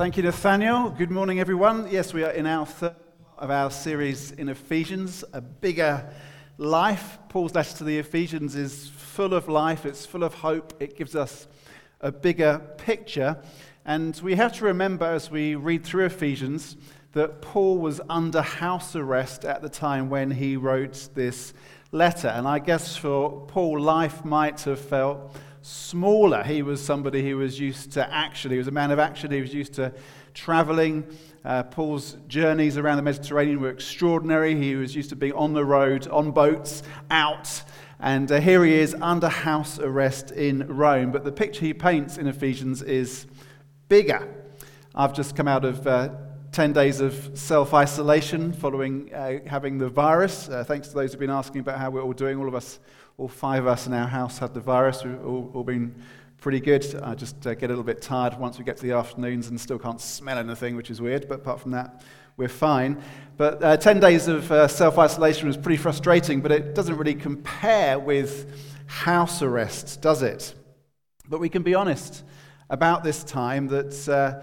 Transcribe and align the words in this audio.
Thank 0.00 0.16
you, 0.16 0.22
Nathaniel. 0.22 0.88
Good 0.88 1.10
morning, 1.10 1.40
everyone. 1.40 1.86
Yes, 1.90 2.14
we 2.14 2.24
are 2.24 2.30
in 2.30 2.46
our 2.46 2.64
third 2.64 2.96
of 3.36 3.50
our 3.50 3.70
series 3.70 4.32
in 4.32 4.48
Ephesians, 4.48 5.24
a 5.34 5.42
bigger 5.42 6.10
life. 6.56 7.18
Paul's 7.28 7.54
letter 7.54 7.76
to 7.76 7.84
the 7.84 7.98
Ephesians 7.98 8.56
is 8.56 8.88
full 8.88 9.34
of 9.34 9.46
life, 9.46 9.84
it's 9.84 10.06
full 10.06 10.24
of 10.24 10.32
hope, 10.32 10.72
it 10.80 10.96
gives 10.96 11.14
us 11.14 11.48
a 12.00 12.10
bigger 12.10 12.62
picture. 12.78 13.42
And 13.84 14.18
we 14.22 14.36
have 14.36 14.54
to 14.54 14.64
remember 14.64 15.04
as 15.04 15.30
we 15.30 15.54
read 15.54 15.84
through 15.84 16.06
Ephesians 16.06 16.78
that 17.12 17.42
Paul 17.42 17.76
was 17.76 18.00
under 18.08 18.40
house 18.40 18.96
arrest 18.96 19.44
at 19.44 19.60
the 19.60 19.68
time 19.68 20.08
when 20.08 20.30
he 20.30 20.56
wrote 20.56 21.10
this 21.14 21.52
letter. 21.92 22.28
And 22.28 22.48
I 22.48 22.58
guess 22.58 22.96
for 22.96 23.44
Paul, 23.48 23.78
life 23.78 24.24
might 24.24 24.62
have 24.62 24.80
felt 24.80 25.36
smaller. 25.62 26.42
He 26.42 26.62
was 26.62 26.84
somebody 26.84 27.28
who 27.28 27.36
was 27.36 27.58
used 27.58 27.92
to 27.92 28.12
action. 28.12 28.50
He 28.50 28.58
was 28.58 28.68
a 28.68 28.72
man 28.72 28.90
of 28.90 28.98
action. 28.98 29.30
He 29.30 29.40
was 29.40 29.52
used 29.52 29.74
to 29.74 29.92
traveling. 30.34 31.04
Uh, 31.44 31.62
Paul's 31.64 32.16
journeys 32.28 32.76
around 32.76 32.96
the 32.96 33.02
Mediterranean 33.02 33.60
were 33.60 33.70
extraordinary. 33.70 34.54
He 34.54 34.74
was 34.76 34.94
used 34.94 35.10
to 35.10 35.16
being 35.16 35.32
on 35.32 35.52
the 35.52 35.64
road, 35.64 36.06
on 36.08 36.30
boats, 36.30 36.82
out. 37.10 37.62
And 37.98 38.30
uh, 38.32 38.40
here 38.40 38.64
he 38.64 38.74
is 38.74 38.96
under 39.00 39.28
house 39.28 39.78
arrest 39.78 40.30
in 40.30 40.66
Rome. 40.66 41.12
But 41.12 41.24
the 41.24 41.32
picture 41.32 41.64
he 41.64 41.74
paints 41.74 42.16
in 42.16 42.26
Ephesians 42.26 42.82
is 42.82 43.26
bigger. 43.88 44.28
I've 44.94 45.12
just 45.12 45.36
come 45.36 45.48
out 45.48 45.64
of 45.64 45.86
uh, 45.86 46.10
10 46.52 46.72
days 46.72 47.00
of 47.00 47.30
self 47.34 47.72
isolation 47.74 48.52
following 48.52 49.14
uh, 49.14 49.38
having 49.46 49.78
the 49.78 49.88
virus. 49.88 50.48
Uh, 50.48 50.64
thanks 50.64 50.88
to 50.88 50.94
those 50.94 51.12
who've 51.12 51.20
been 51.20 51.30
asking 51.30 51.60
about 51.60 51.78
how 51.78 51.90
we're 51.90 52.02
all 52.02 52.12
doing. 52.12 52.38
All 52.38 52.48
of 52.48 52.56
us 52.56 52.80
all 53.18 53.28
five 53.28 53.62
of 53.64 53.68
us 53.68 53.86
in 53.86 53.92
our 53.92 54.08
house 54.08 54.38
had 54.38 54.54
the 54.54 54.60
virus. 54.60 55.04
We've 55.04 55.24
all, 55.24 55.50
all 55.54 55.62
been 55.62 55.94
pretty 56.38 56.58
good. 56.58 57.00
I 57.02 57.14
just 57.14 57.46
uh, 57.46 57.54
get 57.54 57.66
a 57.66 57.68
little 57.68 57.84
bit 57.84 58.00
tired 58.00 58.36
once 58.38 58.58
we 58.58 58.64
get 58.64 58.78
to 58.78 58.82
the 58.82 58.92
afternoons 58.92 59.48
and 59.48 59.60
still 59.60 59.78
can't 59.78 60.00
smell 60.00 60.38
anything, 60.38 60.74
which 60.74 60.90
is 60.90 61.00
weird. 61.00 61.28
But 61.28 61.40
apart 61.40 61.60
from 61.60 61.72
that, 61.72 62.02
we're 62.36 62.48
fine. 62.48 63.00
But 63.36 63.62
uh, 63.62 63.76
10 63.76 64.00
days 64.00 64.26
of 64.26 64.50
uh, 64.50 64.66
self 64.66 64.98
isolation 64.98 65.46
was 65.46 65.56
pretty 65.56 65.76
frustrating, 65.76 66.40
but 66.40 66.50
it 66.50 66.74
doesn't 66.74 66.96
really 66.96 67.14
compare 67.14 67.98
with 67.98 68.50
house 68.86 69.42
arrest, 69.42 70.00
does 70.00 70.22
it? 70.22 70.54
But 71.28 71.38
we 71.38 71.48
can 71.48 71.62
be 71.62 71.74
honest 71.74 72.24
about 72.70 73.04
this 73.04 73.22
time 73.22 73.68
that 73.68 74.08
uh, 74.08 74.42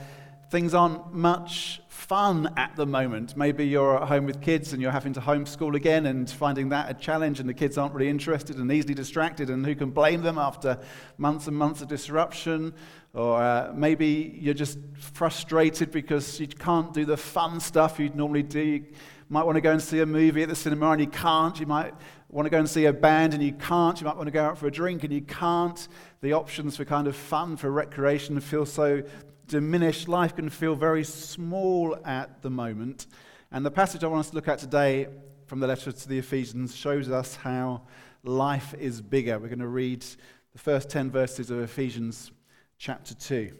things 0.51 0.73
aren't 0.73 1.13
much 1.13 1.81
fun 2.07 2.53
at 2.55 2.73
the 2.77 2.85
moment. 2.85 3.35
Maybe 3.35 3.67
you're 3.67 4.01
at 4.01 4.07
home 4.07 4.25
with 4.25 4.41
kids 4.41 4.71
and 4.71 4.81
you're 4.81 4.91
having 4.91 5.11
to 5.13 5.19
homeschool 5.19 5.75
again 5.75 6.05
and 6.05 6.29
finding 6.29 6.69
that 6.69 6.89
a 6.89 6.93
challenge, 6.93 7.41
and 7.41 7.49
the 7.49 7.53
kids 7.53 7.77
aren't 7.77 7.93
really 7.93 8.09
interested 8.09 8.57
and 8.57 8.71
easily 8.71 8.93
distracted, 8.93 9.49
and 9.49 9.65
who 9.65 9.75
can 9.75 9.91
blame 9.91 10.21
them 10.21 10.37
after 10.37 10.79
months 11.17 11.47
and 11.47 11.57
months 11.57 11.81
of 11.81 11.89
disruption? 11.89 12.73
Or 13.13 13.41
uh, 13.41 13.71
maybe 13.75 14.37
you're 14.39 14.53
just 14.53 14.79
frustrated 14.95 15.91
because 15.91 16.39
you 16.39 16.47
can't 16.47 16.93
do 16.93 17.03
the 17.03 17.17
fun 17.17 17.59
stuff 17.59 17.99
you'd 17.99 18.15
normally 18.15 18.43
do. 18.43 18.61
You 18.61 18.85
might 19.27 19.43
want 19.43 19.57
to 19.57 19.61
go 19.61 19.71
and 19.71 19.81
see 19.81 19.99
a 19.99 20.05
movie 20.05 20.43
at 20.43 20.49
the 20.49 20.55
cinema 20.55 20.91
and 20.91 21.01
you 21.01 21.07
can't. 21.07 21.59
You 21.59 21.65
might 21.65 21.93
want 22.29 22.45
to 22.45 22.49
go 22.49 22.59
and 22.59 22.69
see 22.69 22.85
a 22.85 22.93
band 22.93 23.33
and 23.33 23.43
you 23.43 23.53
can't. 23.53 23.99
You 23.99 24.05
might 24.05 24.15
want 24.15 24.27
to 24.27 24.31
go 24.31 24.43
out 24.43 24.57
for 24.57 24.67
a 24.67 24.71
drink 24.71 25.03
and 25.03 25.11
you 25.11 25.21
can't. 25.21 25.87
The 26.21 26.33
options 26.33 26.77
for 26.77 26.85
kind 26.85 27.07
of 27.07 27.15
fun, 27.15 27.57
for 27.57 27.71
recreation, 27.71 28.39
feel 28.39 28.65
so 28.65 29.03
diminished. 29.47 30.07
Life 30.07 30.35
can 30.35 30.49
feel 30.49 30.75
very 30.75 31.03
small 31.03 31.97
at 32.05 32.41
the 32.41 32.49
moment. 32.49 33.07
And 33.51 33.65
the 33.65 33.71
passage 33.71 34.03
I 34.03 34.07
want 34.07 34.21
us 34.21 34.29
to 34.31 34.35
look 34.35 34.47
at 34.47 34.59
today 34.59 35.07
from 35.45 35.59
the 35.59 35.67
letter 35.67 35.91
to 35.91 36.09
the 36.09 36.17
Ephesians 36.17 36.75
shows 36.75 37.09
us 37.09 37.35
how 37.35 37.83
life 38.23 38.73
is 38.73 39.01
bigger. 39.01 39.39
We're 39.39 39.47
going 39.47 39.59
to 39.59 39.67
read 39.67 40.05
the 40.53 40.59
first 40.59 40.89
10 40.89 41.11
verses 41.11 41.51
of 41.51 41.59
Ephesians 41.59 42.31
chapter 42.77 43.13
2. 43.13 43.53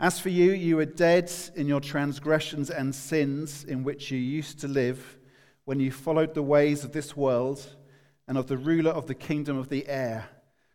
As 0.00 0.18
for 0.18 0.30
you, 0.30 0.52
you 0.52 0.76
were 0.76 0.86
dead 0.86 1.30
in 1.54 1.68
your 1.68 1.80
transgressions 1.80 2.70
and 2.70 2.94
sins 2.94 3.64
in 3.64 3.84
which 3.84 4.10
you 4.10 4.18
used 4.18 4.58
to 4.60 4.68
live 4.68 5.18
when 5.66 5.78
you 5.78 5.92
followed 5.92 6.32
the 6.32 6.42
ways 6.42 6.82
of 6.82 6.92
this 6.92 7.14
world 7.14 7.76
and 8.26 8.38
of 8.38 8.46
the 8.46 8.56
ruler 8.56 8.90
of 8.90 9.06
the 9.06 9.14
kingdom 9.14 9.58
of 9.58 9.68
the 9.68 9.86
air, 9.86 10.26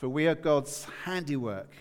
For 0.00 0.08
we 0.08 0.28
are 0.28 0.34
God's 0.34 0.86
handiwork 1.04 1.74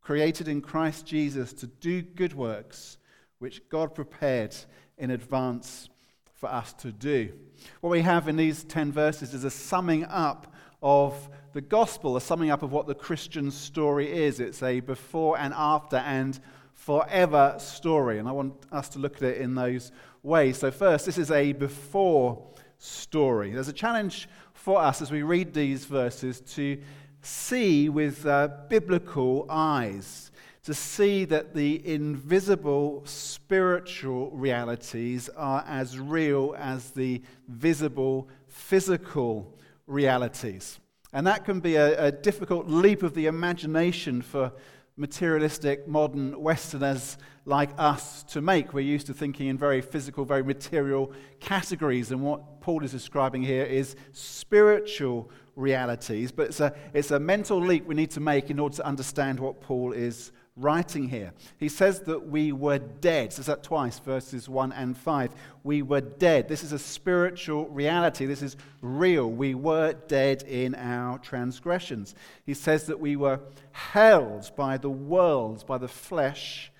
created 0.00 0.48
in 0.48 0.60
Christ 0.60 1.06
Jesus 1.06 1.52
to 1.52 1.68
do 1.68 2.02
good 2.02 2.34
works, 2.34 2.98
which 3.38 3.62
God 3.68 3.94
prepared 3.94 4.56
in 4.98 5.12
advance 5.12 5.88
for 6.34 6.50
us 6.50 6.72
to 6.72 6.90
do. 6.90 7.32
What 7.80 7.90
we 7.90 8.00
have 8.00 8.26
in 8.26 8.34
these 8.34 8.64
10 8.64 8.90
verses 8.90 9.34
is 9.34 9.44
a 9.44 9.52
summing 9.52 10.04
up 10.06 10.52
of 10.82 11.28
the 11.52 11.60
gospel, 11.60 12.16
a 12.16 12.20
summing 12.20 12.50
up 12.50 12.64
of 12.64 12.72
what 12.72 12.88
the 12.88 12.94
Christian 12.96 13.52
story 13.52 14.12
is. 14.12 14.40
It's 14.40 14.64
a 14.64 14.80
before 14.80 15.38
and 15.38 15.54
after 15.56 15.98
and 15.98 16.40
forever 16.72 17.54
story. 17.58 18.18
And 18.18 18.26
I 18.26 18.32
want 18.32 18.54
us 18.72 18.88
to 18.88 18.98
look 18.98 19.18
at 19.18 19.22
it 19.22 19.36
in 19.36 19.54
those 19.54 19.92
ways. 20.24 20.58
So, 20.58 20.72
first, 20.72 21.06
this 21.06 21.18
is 21.18 21.30
a 21.30 21.52
before 21.52 22.48
story. 22.78 23.52
There's 23.52 23.68
a 23.68 23.72
challenge 23.72 24.28
for 24.54 24.80
us 24.80 25.00
as 25.00 25.12
we 25.12 25.22
read 25.22 25.54
these 25.54 25.84
verses 25.84 26.40
to 26.54 26.76
see 27.22 27.88
with 27.88 28.26
uh, 28.26 28.48
biblical 28.68 29.46
eyes, 29.48 30.30
to 30.62 30.74
see 30.74 31.24
that 31.24 31.54
the 31.54 31.86
invisible 31.86 33.02
spiritual 33.06 34.30
realities 34.30 35.28
are 35.30 35.64
as 35.66 35.98
real 35.98 36.54
as 36.58 36.90
the 36.90 37.22
visible 37.48 38.28
physical 38.46 39.58
realities. 39.86 40.78
And 41.12 41.26
that 41.26 41.44
can 41.44 41.60
be 41.60 41.76
a, 41.76 42.06
a 42.06 42.12
difficult 42.12 42.68
leap 42.68 43.02
of 43.02 43.14
the 43.14 43.26
imagination 43.26 44.22
for 44.22 44.52
materialistic 44.96 45.88
modern 45.88 46.40
Westerners 46.40 47.16
like 47.46 47.70
us 47.78 48.22
to 48.24 48.42
make. 48.42 48.74
We're 48.74 48.80
used 48.80 49.06
to 49.06 49.14
thinking 49.14 49.48
in 49.48 49.56
very 49.56 49.80
physical, 49.80 50.24
very 50.26 50.44
material 50.44 51.10
categories, 51.40 52.12
and 52.12 52.22
what 52.22 52.60
Paul 52.60 52.84
is 52.84 52.92
describing 52.92 53.42
here 53.42 53.64
is 53.64 53.96
spiritual 54.12 55.30
realities, 55.56 56.32
but 56.32 56.48
it's 56.48 56.60
a, 56.60 56.74
it's 56.92 57.10
a 57.10 57.18
mental 57.20 57.60
leap 57.60 57.86
we 57.86 57.94
need 57.94 58.10
to 58.12 58.20
make 58.20 58.50
in 58.50 58.58
order 58.58 58.76
to 58.76 58.86
understand 58.86 59.40
what 59.40 59.60
Paul 59.60 59.92
is 59.92 60.32
writing 60.56 61.08
here. 61.08 61.32
He 61.58 61.68
says 61.68 62.00
that 62.02 62.28
we 62.28 62.52
were 62.52 62.78
dead. 62.78 63.32
Says 63.32 63.46
that 63.46 63.62
twice, 63.62 63.98
verses 63.98 64.48
1 64.48 64.72
and 64.72 64.96
5. 64.96 65.34
We 65.64 65.82
were 65.82 66.00
dead. 66.00 66.48
This 66.48 66.62
is 66.62 66.72
a 66.72 66.78
spiritual 66.78 67.66
reality. 67.68 68.26
This 68.26 68.42
is 68.42 68.56
real. 68.82 69.30
We 69.30 69.54
were 69.54 69.94
dead 70.08 70.42
in 70.42 70.74
our 70.74 71.18
transgressions. 71.18 72.14
He 72.44 72.54
says 72.54 72.86
that 72.86 73.00
we 73.00 73.16
were 73.16 73.40
held 73.72 74.50
by 74.56 74.76
the 74.76 74.90
world, 74.90 75.66
by 75.66 75.78
the 75.78 75.88
flesh, 75.88 76.70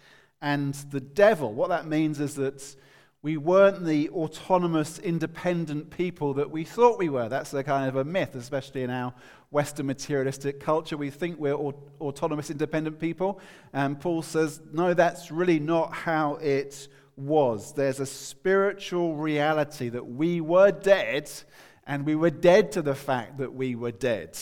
and 0.42 0.74
the 0.90 1.00
devil. 1.00 1.52
What 1.52 1.68
that 1.70 1.86
means 1.86 2.20
is 2.20 2.34
that 2.36 2.76
we 3.22 3.36
weren't 3.36 3.84
the 3.84 4.08
autonomous, 4.10 4.98
independent 4.98 5.90
people 5.90 6.34
that 6.34 6.50
we 6.50 6.64
thought 6.64 6.98
we 6.98 7.10
were. 7.10 7.28
That's 7.28 7.52
a 7.52 7.62
kind 7.62 7.88
of 7.88 7.96
a 7.96 8.04
myth, 8.04 8.34
especially 8.34 8.82
in 8.82 8.90
our 8.90 9.12
Western 9.50 9.86
materialistic 9.86 10.58
culture. 10.58 10.96
We 10.96 11.10
think 11.10 11.38
we're 11.38 11.54
autonomous, 12.00 12.50
independent 12.50 12.98
people. 12.98 13.38
And 13.74 14.00
Paul 14.00 14.22
says, 14.22 14.62
no, 14.72 14.94
that's 14.94 15.30
really 15.30 15.60
not 15.60 15.92
how 15.92 16.36
it 16.36 16.88
was. 17.16 17.74
There's 17.74 18.00
a 18.00 18.06
spiritual 18.06 19.16
reality 19.16 19.90
that 19.90 20.06
we 20.06 20.40
were 20.40 20.70
dead, 20.70 21.30
and 21.86 22.06
we 22.06 22.14
were 22.14 22.30
dead 22.30 22.72
to 22.72 22.82
the 22.82 22.94
fact 22.94 23.36
that 23.36 23.52
we 23.52 23.74
were 23.74 23.92
dead. 23.92 24.38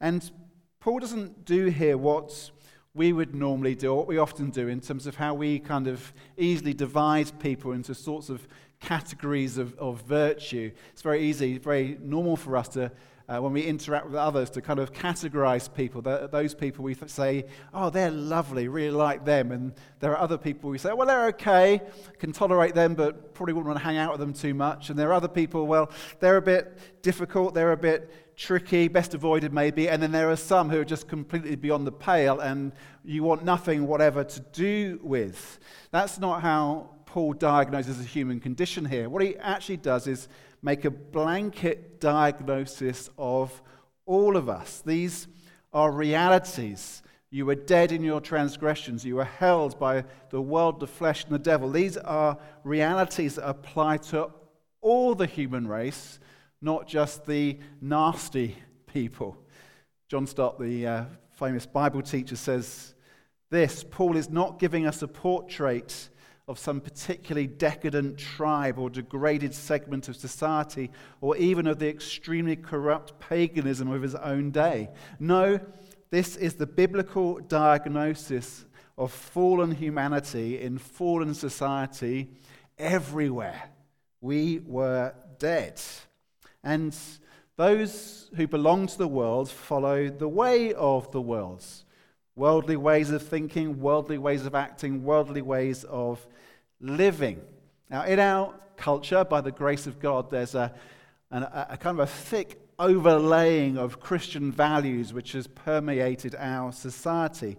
And 0.00 0.30
Paul 0.78 1.00
doesn't 1.00 1.44
do 1.44 1.66
here 1.66 1.98
what 1.98 2.50
we 2.94 3.12
would 3.12 3.34
normally 3.34 3.74
do, 3.74 3.94
what 3.94 4.06
we 4.06 4.18
often 4.18 4.50
do, 4.50 4.68
in 4.68 4.80
terms 4.80 5.06
of 5.06 5.14
how 5.14 5.34
we 5.34 5.58
kind 5.58 5.86
of 5.86 6.12
easily 6.36 6.74
divide 6.74 7.38
people 7.38 7.72
into 7.72 7.94
sorts 7.94 8.28
of 8.28 8.46
categories 8.80 9.58
of, 9.58 9.76
of 9.78 10.02
virtue. 10.02 10.70
It's 10.92 11.02
very 11.02 11.22
easy, 11.22 11.58
very 11.58 11.98
normal 12.00 12.36
for 12.36 12.56
us 12.56 12.68
to, 12.68 12.90
uh, 13.28 13.38
when 13.38 13.52
we 13.52 13.62
interact 13.62 14.06
with 14.06 14.14
others, 14.14 14.50
to 14.50 14.62
kind 14.62 14.78
of 14.78 14.92
categorize 14.92 15.72
people. 15.72 16.00
those 16.00 16.54
people 16.54 16.84
we 16.84 16.94
say, 17.06 17.44
oh, 17.74 17.90
they're 17.90 18.10
lovely, 18.10 18.68
really 18.68 18.90
like 18.90 19.24
them. 19.24 19.52
And 19.52 19.74
there 20.00 20.12
are 20.12 20.18
other 20.18 20.38
people 20.38 20.70
we 20.70 20.78
say, 20.78 20.92
well, 20.92 21.06
they're 21.06 21.26
okay, 21.28 21.82
can 22.18 22.32
tolerate 22.32 22.74
them, 22.74 22.94
but 22.94 23.34
probably 23.34 23.52
wouldn't 23.52 23.68
want 23.68 23.78
to 23.78 23.84
hang 23.84 23.96
out 23.96 24.12
with 24.12 24.20
them 24.20 24.32
too 24.32 24.54
much. 24.54 24.90
And 24.90 24.98
there 24.98 25.10
are 25.10 25.14
other 25.14 25.28
people, 25.28 25.66
well, 25.66 25.90
they're 26.20 26.38
a 26.38 26.42
bit 26.42 27.02
difficult, 27.02 27.54
they're 27.54 27.72
a 27.72 27.76
bit 27.76 28.10
tricky, 28.38 28.86
best 28.86 29.14
avoided 29.14 29.52
maybe, 29.52 29.88
and 29.88 30.00
then 30.00 30.12
there 30.12 30.30
are 30.30 30.36
some 30.36 30.70
who 30.70 30.80
are 30.80 30.84
just 30.84 31.08
completely 31.08 31.56
beyond 31.56 31.86
the 31.86 31.92
pale 31.92 32.38
and 32.38 32.72
you 33.04 33.24
want 33.24 33.44
nothing 33.44 33.86
whatever 33.86 34.22
to 34.22 34.40
do 34.52 34.98
with. 35.02 35.58
That's 35.90 36.20
not 36.20 36.40
how 36.40 36.90
Paul 37.04 37.32
diagnoses 37.32 37.98
the 37.98 38.04
human 38.04 38.38
condition 38.38 38.84
here. 38.84 39.08
What 39.08 39.22
he 39.22 39.36
actually 39.38 39.78
does 39.78 40.06
is 40.06 40.28
make 40.62 40.84
a 40.84 40.90
blanket 40.90 42.00
diagnosis 42.00 43.10
of 43.18 43.60
all 44.06 44.36
of 44.36 44.48
us. 44.48 44.82
These 44.86 45.26
are 45.72 45.90
realities. 45.90 47.02
You 47.30 47.44
were 47.44 47.56
dead 47.56 47.90
in 47.90 48.04
your 48.04 48.20
transgressions. 48.20 49.04
You 49.04 49.16
were 49.16 49.24
held 49.24 49.80
by 49.80 50.04
the 50.30 50.40
world, 50.40 50.78
the 50.78 50.86
flesh, 50.86 51.24
and 51.24 51.32
the 51.32 51.40
devil. 51.40 51.70
These 51.70 51.96
are 51.96 52.38
realities 52.62 53.34
that 53.34 53.48
apply 53.48 53.96
to 53.98 54.30
all 54.80 55.16
the 55.16 55.26
human 55.26 55.66
race 55.66 56.20
not 56.60 56.86
just 56.86 57.26
the 57.26 57.58
nasty 57.80 58.56
people. 58.86 59.36
John 60.08 60.26
Stott, 60.26 60.58
the 60.58 60.86
uh, 60.86 61.04
famous 61.32 61.66
Bible 61.66 62.02
teacher, 62.02 62.36
says 62.36 62.94
this 63.50 63.84
Paul 63.90 64.16
is 64.16 64.28
not 64.28 64.58
giving 64.58 64.86
us 64.86 65.02
a 65.02 65.08
portrait 65.08 66.08
of 66.48 66.58
some 66.58 66.80
particularly 66.80 67.46
decadent 67.46 68.16
tribe 68.16 68.78
or 68.78 68.88
degraded 68.88 69.54
segment 69.54 70.08
of 70.08 70.16
society, 70.16 70.90
or 71.20 71.36
even 71.36 71.66
of 71.66 71.78
the 71.78 71.88
extremely 71.88 72.56
corrupt 72.56 73.18
paganism 73.20 73.90
of 73.90 74.00
his 74.00 74.14
own 74.14 74.50
day. 74.50 74.88
No, 75.20 75.60
this 76.10 76.36
is 76.36 76.54
the 76.54 76.66
biblical 76.66 77.38
diagnosis 77.38 78.64
of 78.96 79.12
fallen 79.12 79.72
humanity 79.72 80.60
in 80.60 80.78
fallen 80.78 81.34
society 81.34 82.30
everywhere. 82.78 83.62
We 84.22 84.60
were 84.60 85.14
dead. 85.38 85.80
And 86.68 86.94
those 87.56 88.30
who 88.36 88.46
belong 88.46 88.88
to 88.88 88.98
the 88.98 89.08
world 89.08 89.48
follow 89.48 90.10
the 90.10 90.28
way 90.28 90.74
of 90.74 91.10
the 91.12 91.20
world 91.20 91.64
worldly 92.36 92.76
ways 92.76 93.10
of 93.10 93.22
thinking, 93.22 93.80
worldly 93.80 94.18
ways 94.18 94.46
of 94.46 94.54
acting, 94.54 95.02
worldly 95.02 95.42
ways 95.42 95.82
of 95.84 96.24
living. 96.80 97.40
Now, 97.90 98.04
in 98.04 98.20
our 98.20 98.54
culture, 98.76 99.24
by 99.24 99.40
the 99.40 99.50
grace 99.50 99.86
of 99.86 99.98
God, 99.98 100.30
there's 100.30 100.54
a, 100.54 100.72
a, 101.32 101.66
a 101.70 101.76
kind 101.78 101.98
of 101.98 102.04
a 102.04 102.06
thick 102.06 102.60
overlaying 102.78 103.76
of 103.76 103.98
Christian 103.98 104.52
values 104.52 105.12
which 105.12 105.32
has 105.32 105.48
permeated 105.48 106.36
our 106.38 106.70
society. 106.70 107.56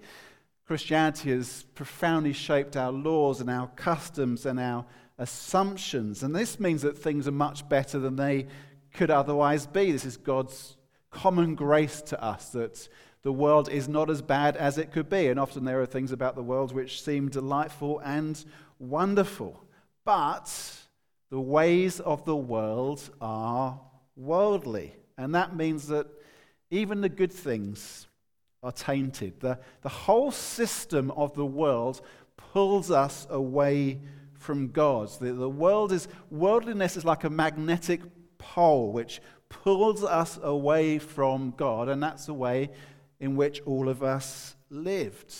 Christianity 0.66 1.32
has 1.32 1.64
profoundly 1.76 2.32
shaped 2.32 2.78
our 2.78 2.92
laws 2.92 3.42
and 3.42 3.50
our 3.50 3.68
customs 3.76 4.46
and 4.46 4.60
our 4.60 4.86
assumptions. 5.18 6.24
And 6.24 6.34
this 6.34 6.60
means 6.60 6.84
that 6.84 6.98
things 6.98 7.28
are 7.28 7.34
much 7.34 7.68
better 7.68 8.00
than 8.00 8.16
they 8.16 8.48
could 8.94 9.12
otherwise 9.12 9.68
be. 9.68 9.92
This 9.92 10.06
is 10.06 10.18
God's 10.18 10.78
common 11.12 11.56
grace 11.56 12.02
to 12.04 12.24
us 12.24 12.50
that 12.50 12.88
the 13.22 13.32
world 13.34 13.70
is 13.70 13.88
not 13.88 14.10
as 14.10 14.22
bad 14.22 14.56
as 14.56 14.78
it 14.78 14.92
could 14.92 15.10
be. 15.10 15.28
And 15.28 15.40
often 15.40 15.66
there 15.66 15.82
are 15.82 15.86
things 15.86 16.12
about 16.12 16.36
the 16.36 16.44
world 16.44 16.74
which 16.74 17.02
seem 17.02 17.30
delightful 17.30 18.00
and 18.00 18.44
wonderful. 18.80 19.64
But 20.06 20.52
the 21.30 21.40
ways 21.40 22.00
of 22.00 22.26
the 22.26 22.36
world 22.36 23.10
are 23.20 23.80
worldly. 24.16 24.96
And 25.18 25.36
that 25.36 25.56
means 25.56 25.88
that 25.88 26.08
even 26.72 27.02
the 27.02 27.10
good 27.10 27.34
things 27.34 28.08
are 28.64 28.72
tainted. 28.72 29.40
The, 29.40 29.60
the 29.82 29.90
whole 29.90 30.32
system 30.32 31.12
of 31.12 31.34
the 31.34 31.46
world 31.46 32.02
pulls 32.38 32.90
us 32.92 33.28
away 33.30 34.00
from 34.34 34.70
God. 34.70 35.10
The, 35.20 35.34
the 35.34 35.50
world 35.50 35.92
is, 35.92 36.08
worldliness 36.32 36.96
is 36.98 37.06
like 37.06 37.26
a 37.26 37.30
magnetic 37.30 38.02
pole 38.40 38.92
which 38.92 39.22
pulls 39.50 40.04
us 40.04 40.40
away 40.42 40.98
from 40.98 41.54
God, 41.56 41.90
and 41.90 42.02
that's 42.02 42.26
the 42.26 42.34
way 42.34 42.72
in 43.20 43.36
which 43.36 43.62
all 43.66 43.88
of 43.88 44.02
us 44.02 44.56
lived. 44.70 45.34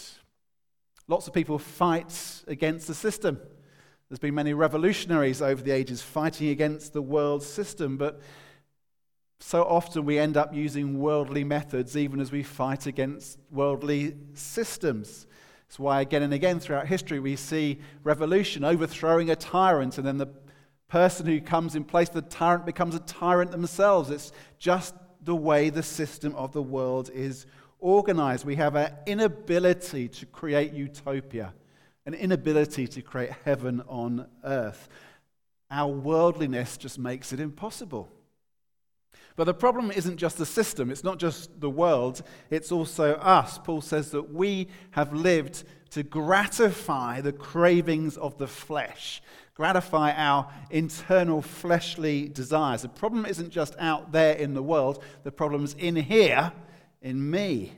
Lots 1.08 1.28
of 1.28 1.34
people 1.34 1.58
fight 1.58 2.44
against 2.48 2.88
the 2.88 2.94
system. 2.94 3.40
There's 4.10 4.20
been 4.20 4.36
many 4.36 4.54
revolutionaries 4.54 5.42
over 5.42 5.62
the 5.62 5.72
ages 5.72 6.02
fighting 6.02 6.50
against 6.50 6.94
the 6.94 7.02
world 7.02 7.44
system, 7.44 7.98
but 7.98 8.22
so 9.40 9.64
often 9.64 10.06
we 10.06 10.20
end 10.20 10.36
up 10.36 10.54
using 10.54 11.00
worldly 11.00 11.44
methods 11.44 11.96
even 11.96 12.20
as 12.20 12.32
we 12.32 12.44
fight 12.44 12.86
against 12.86 13.40
worldly 13.50 14.16
systems. 14.34 15.28
That's 15.68 15.80
why, 15.80 16.02
again 16.02 16.24
and 16.24 16.34
again 16.34 16.60
throughout 16.60 16.88
history, 16.88 17.20
we 17.20 17.36
see 17.36 17.80
revolution 18.04 18.64
overthrowing 18.64 19.30
a 19.30 19.36
tyrant, 19.36 19.98
and 20.00 20.06
then 20.06 20.18
the 20.18 20.28
person 20.90 21.26
who 21.26 21.40
comes 21.40 21.76
in 21.76 21.84
place 21.84 22.10
of 22.10 22.16
the 22.16 22.22
tyrant 22.24 22.66
becomes 22.66 22.96
a 22.96 23.00
tyrant 23.00 23.52
themselves. 23.52 24.10
It's 24.10 24.32
just 24.58 24.96
the 25.24 25.36
way 25.36 25.70
the 25.70 25.84
system 25.84 26.36
of 26.36 26.52
the 26.52 26.62
world 26.62 27.10
is 27.14 27.46
organized. 27.80 28.46
We 28.46 28.56
have 28.56 28.76
an 28.76 28.92
inability 29.06 30.10
to 30.10 30.26
create 30.26 30.74
utopia, 30.74 31.54
an 32.06 32.14
inability 32.14 32.88
to 32.88 33.02
create 33.02 33.32
heaven 33.46 33.82
on 33.88 34.28
earth. 34.44 34.90
Our 35.72 35.92
worldliness 35.92 36.78
just 36.78 36.98
makes 36.98 37.32
it 37.32 37.40
impossible. 37.40 38.10
But 39.36 39.46
the 39.46 39.54
problem 39.54 39.92
isn't 39.92 40.18
just 40.18 40.38
the 40.38 40.46
system, 40.46 40.92
it's 40.92 41.04
not 41.04 41.18
just 41.18 41.62
the 41.62 41.70
world, 41.70 42.24
it's 42.50 42.74
also 42.74 43.14
us. 43.14 43.58
Paul 43.58 43.80
says 43.80 44.12
that 44.12 44.34
we 44.34 44.68
have 44.92 45.14
lived 45.14 45.64
to 45.92 46.04
gratify 46.04 47.22
the 47.22 47.32
cravings 47.32 48.18
of 48.18 48.38
the 48.38 48.48
flesh 48.48 49.22
gratify 49.60 50.14
our 50.14 50.50
internal 50.70 51.42
fleshly 51.42 52.30
desires. 52.30 52.84
The 52.84 52.88
problem 52.88 53.26
isn't 53.26 53.50
just 53.50 53.76
out 53.78 54.14
there 54.14 54.36
in 54.36 54.54
the 54.54 54.64
world, 54.64 55.04
the 55.24 55.34
problem's 55.34 55.74
in 55.74 55.98
here, 55.98 56.54
in 57.02 57.30
me. 57.30 57.74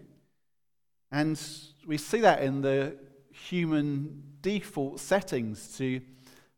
And 1.12 1.42
we 1.88 1.98
see 1.98 2.20
that 2.20 2.44
in 2.44 2.62
the 2.62 2.98
human 3.32 4.22
default 4.42 5.00
settings 5.00 5.76
to 5.80 6.02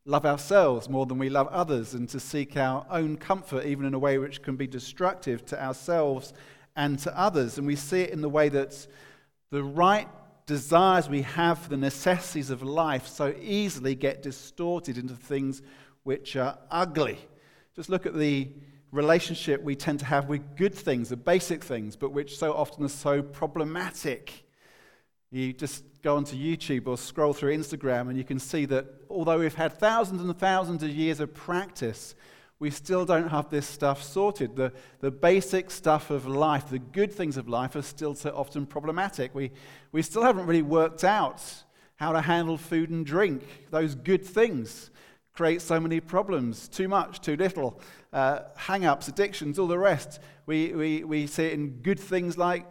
love 0.04 0.26
ourselves 0.26 0.90
more 0.90 1.06
than 1.06 1.20
we 1.20 1.30
love 1.30 1.48
others 1.48 1.94
and 1.94 2.10
to 2.10 2.20
seek 2.20 2.58
our 2.58 2.86
own 2.90 3.16
comfort, 3.16 3.66
even 3.66 3.86
in 3.86 3.94
a 3.94 4.00
way 4.00 4.18
which 4.18 4.42
can 4.42 4.58
be 4.58 4.68
destructive 4.68 5.46
to 5.46 5.64
ourselves 5.64 6.34
and 6.76 7.00
to 7.00 7.18
others. 7.18 7.58
And 7.58 7.66
we 7.66 7.78
see 7.78 8.02
it 8.02 8.10
in 8.10 8.20
the 8.20 8.28
way 8.28 8.50
that 8.50 8.86
the 9.52 9.64
right 9.64 10.10
desires 10.46 11.10
we 11.10 11.22
have 11.22 11.60
for 11.60 11.70
the 11.70 11.78
necessities 11.78 12.50
of 12.50 12.62
life 12.62 13.08
so 13.08 13.34
easily 13.40 13.96
get 13.96 14.22
distorted 14.22 14.98
into 14.98 15.14
things 15.14 15.62
which 16.04 16.36
are 16.36 16.58
ugly. 16.70 17.18
Just 17.76 17.90
look 17.90 18.06
at 18.06 18.14
the 18.14 18.50
relationship 18.92 19.62
we 19.64 19.76
tend 19.76 20.00
to 20.00 20.06
have 20.06 20.30
with 20.30 20.56
good 20.56 20.76
things, 20.76 21.10
the 21.10 21.18
basic 21.18 21.64
things, 21.64 21.96
but 21.96 22.12
which 22.12 22.38
so 22.38 22.54
often 22.54 22.86
are 22.86 22.90
so 22.90 23.22
problematic. 23.22 24.46
You 25.32 25.52
just 25.52 25.84
go 26.04 26.16
onto 26.16 26.36
YouTube 26.36 26.88
or 26.88 26.98
scroll 26.98 27.34
through 27.34 27.58
Instagram, 27.58 28.10
and 28.10 28.18
you 28.18 28.24
can 28.24 28.38
see 28.38 28.66
that 28.66 28.86
although 29.10 29.40
we've 29.40 29.56
had 29.56 29.74
thousands 29.74 30.22
and 30.22 30.38
thousands 30.38 30.84
of 30.84 30.90
years 30.90 31.20
of 31.20 31.34
practice, 31.34 32.14
we 32.64 32.72
still 32.72 33.04
don't 33.04 33.28
have 33.28 33.50
this 33.50 33.68
stuff 33.68 34.02
sorted. 34.02 34.56
The, 34.56 34.72
the 35.02 35.12
basic 35.12 35.70
stuff 35.70 36.10
of 36.10 36.26
life, 36.26 36.70
the 36.70 36.80
good 36.80 37.12
things 37.12 37.36
of 37.36 37.50
life, 37.50 37.76
are 37.76 37.82
still 37.82 38.16
so 38.16 38.30
often 38.30 38.66
problematic. 38.66 39.36
We, 39.36 39.52
we 39.92 40.02
still 40.02 40.24
haven't 40.24 40.46
really 40.46 40.62
worked 40.62 41.04
out 41.04 41.44
how 41.98 42.14
to 42.14 42.22
handle 42.22 42.58
food 42.58 42.90
and 42.90 43.06
drink. 43.06 43.44
Those 43.70 43.96
good 43.96 44.26
things 44.26 44.92
create 45.34 45.62
so 45.62 45.78
many 45.78 46.00
problems 46.00 46.70
too 46.70 46.88
much, 46.88 47.20
too 47.20 47.36
little, 47.36 47.82
uh, 48.14 48.44
hang 48.56 48.86
ups, 48.86 49.10
addictions, 49.10 49.60
all 49.60 49.68
the 49.68 49.78
rest. 49.78 50.22
We, 50.46 50.72
we, 50.72 51.04
we 51.04 51.28
see 51.28 51.48
it 51.48 51.54
in 51.56 51.82
good 51.82 52.00
things 52.00 52.38
like 52.38 52.66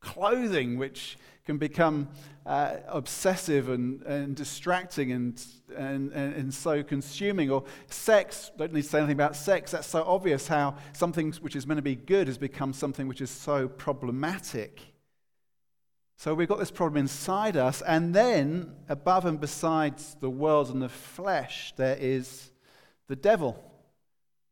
clothing, 0.00 0.76
which 0.76 1.16
can 1.50 1.58
become 1.58 2.08
uh, 2.46 2.76
obsessive 2.86 3.70
and, 3.70 4.02
and 4.02 4.36
distracting 4.36 5.10
and, 5.10 5.44
and, 5.76 6.12
and, 6.12 6.34
and, 6.34 6.54
so 6.54 6.80
consuming. 6.80 7.50
Or 7.50 7.64
sex, 7.88 8.52
don't 8.56 8.72
need 8.72 8.82
to 8.82 8.88
say 8.88 8.98
anything 8.98 9.16
about 9.16 9.34
sex. 9.34 9.72
That's 9.72 9.88
so 9.88 10.04
obvious 10.04 10.46
how 10.46 10.76
something 10.92 11.32
which 11.40 11.56
is 11.56 11.66
meant 11.66 11.78
to 11.78 11.82
be 11.82 11.96
good 11.96 12.28
has 12.28 12.38
become 12.38 12.72
something 12.72 13.08
which 13.08 13.20
is 13.20 13.30
so 13.30 13.66
problematic. 13.66 14.80
So 16.18 16.34
we've 16.34 16.46
got 16.46 16.60
this 16.60 16.70
problem 16.70 16.98
inside 16.98 17.56
us, 17.56 17.82
and 17.82 18.14
then 18.14 18.76
above 18.88 19.24
and 19.26 19.40
besides 19.40 20.16
the 20.20 20.30
world 20.30 20.70
and 20.70 20.80
the 20.80 20.88
flesh, 20.88 21.72
there 21.76 21.96
is 21.98 22.52
the 23.08 23.16
devil. 23.16 23.60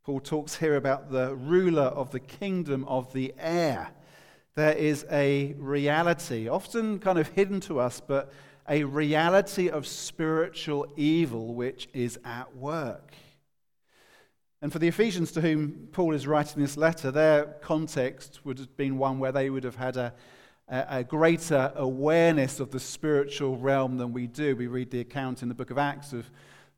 Paul 0.03 0.19
talks 0.19 0.57
here 0.57 0.75
about 0.75 1.13
the 1.13 1.37
ruler 1.37 1.83
of 1.83 2.11
the 2.11 2.21
kingdom 2.21 2.85
of 2.87 3.13
the 3.13 3.35
air. 3.39 3.91
There 4.59 4.73
is 4.73 5.07
a 5.13 5.55
reality, 5.57 6.49
often 6.49 6.99
kind 6.99 7.17
of 7.17 7.29
hidden 7.29 7.61
to 7.61 7.79
us, 7.79 8.03
but 8.05 8.33
a 8.69 8.83
reality 8.83 9.71
of 9.71 9.87
spiritual 9.87 10.85
evil 10.97 11.55
which 11.55 11.89
is 11.95 12.19
at 12.25 12.57
work. 12.57 13.13
And 14.61 14.73
for 14.73 14.81
the 14.81 14.89
Ephesians 14.89 15.31
to 15.33 15.41
whom 15.41 15.89
Paul 15.93 16.13
is 16.13 16.27
writing 16.27 16.61
this 16.61 16.77
letter, 16.77 17.13
their 17.13 17.45
context 17.61 18.45
would 18.45 18.59
have 18.59 18.77
been 18.77 18.99
one 18.99 19.21
where 19.21 19.31
they 19.31 19.49
would 19.49 19.63
have 19.63 19.77
had 19.77 19.97
a, 19.97 20.13
a, 20.69 21.05
greater 21.05 21.73
awareness 21.77 22.59
of 22.59 22.73
the 22.73 22.81
spiritual 22.81 23.57
realm 23.59 23.97
than 23.97 24.13
we 24.13 24.27
do. 24.27 24.57
We 24.57 24.67
read 24.67 24.91
the 24.91 24.99
account 24.99 25.41
in 25.45 25.49
the 25.49 25.55
book 25.55 25.71
of 25.71 25.79
Acts 25.79 26.13
of 26.13 26.29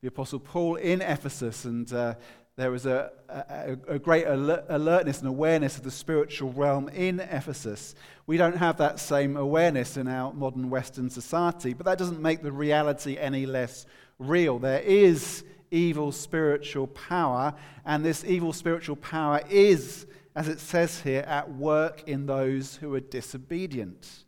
the 0.02 0.08
Apostle 0.08 0.40
Paul 0.40 0.76
in 0.76 1.00
Ephesus, 1.00 1.64
and 1.64 1.90
uh, 1.94 2.16
there 2.56 2.70
was 2.70 2.84
a, 2.84 3.10
a, 3.28 3.76
a 3.88 3.98
great 3.98 4.26
alert, 4.26 4.66
alertness 4.68 5.20
and 5.20 5.28
awareness 5.28 5.78
of 5.78 5.84
the 5.84 5.90
spiritual 5.90 6.52
realm 6.52 6.88
in 6.88 7.20
Ephesus. 7.20 7.94
We 8.26 8.36
don't 8.36 8.56
have 8.56 8.76
that 8.78 9.00
same 9.00 9.36
awareness 9.36 9.96
in 9.96 10.08
our 10.08 10.32
modern 10.32 10.68
Western 10.68 11.08
society, 11.08 11.72
but 11.72 11.86
that 11.86 11.98
doesn't 11.98 12.20
make 12.20 12.42
the 12.42 12.52
reality 12.52 13.16
any 13.18 13.46
less 13.46 13.86
real. 14.18 14.58
There 14.58 14.80
is 14.80 15.44
evil 15.70 16.12
spiritual 16.12 16.88
power, 16.88 17.54
and 17.84 18.04
this 18.04 18.24
evil 18.24 18.52
spiritual 18.52 18.96
power 18.96 19.40
is, 19.48 20.06
as 20.34 20.48
it 20.48 20.60
says 20.60 21.00
here, 21.00 21.22
at 21.22 21.52
work 21.54 22.02
in 22.06 22.26
those 22.26 22.76
who 22.76 22.94
are 22.94 23.00
disobedient. 23.00 24.24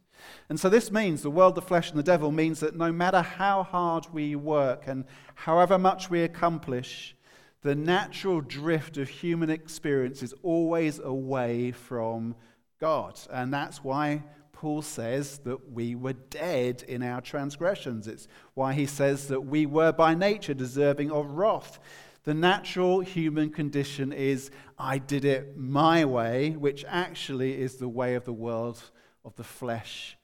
And 0.48 0.58
so 0.58 0.68
this 0.68 0.90
means 0.90 1.22
the 1.22 1.30
world, 1.30 1.54
the 1.54 1.62
flesh, 1.62 1.90
and 1.90 1.98
the 1.98 2.04
devil 2.04 2.30
means 2.30 2.60
that 2.60 2.76
no 2.76 2.92
matter 2.92 3.22
how 3.22 3.62
hard 3.62 4.06
we 4.12 4.36
work 4.36 4.84
and 4.86 5.04
however 5.34 5.78
much 5.78 6.10
we 6.10 6.22
accomplish, 6.22 7.16
the 7.62 7.74
natural 7.74 8.40
drift 8.40 8.96
of 8.96 9.08
human 9.08 9.48
experience 9.48 10.22
is 10.22 10.34
always 10.42 10.98
away 10.98 11.70
from 11.70 12.34
God. 12.80 13.18
And 13.30 13.54
that's 13.54 13.84
why 13.84 14.24
Paul 14.52 14.82
says 14.82 15.38
that 15.38 15.72
we 15.72 15.94
were 15.94 16.12
dead 16.12 16.84
in 16.86 17.02
our 17.02 17.20
transgressions. 17.20 18.08
It's 18.08 18.26
why 18.54 18.74
he 18.74 18.86
says 18.86 19.28
that 19.28 19.42
we 19.42 19.66
were 19.66 19.92
by 19.92 20.14
nature 20.14 20.54
deserving 20.54 21.12
of 21.12 21.30
wrath. 21.30 21.78
The 22.24 22.34
natural 22.34 23.00
human 23.00 23.50
condition 23.50 24.12
is, 24.12 24.50
I 24.78 24.98
did 24.98 25.24
it 25.24 25.56
my 25.56 26.04
way, 26.04 26.50
which 26.50 26.84
actually 26.88 27.60
is 27.60 27.76
the 27.76 27.88
way 27.88 28.14
of 28.14 28.24
the 28.24 28.32
world, 28.32 28.82
of 29.24 29.34
the 29.36 29.44
flesh, 29.44 30.16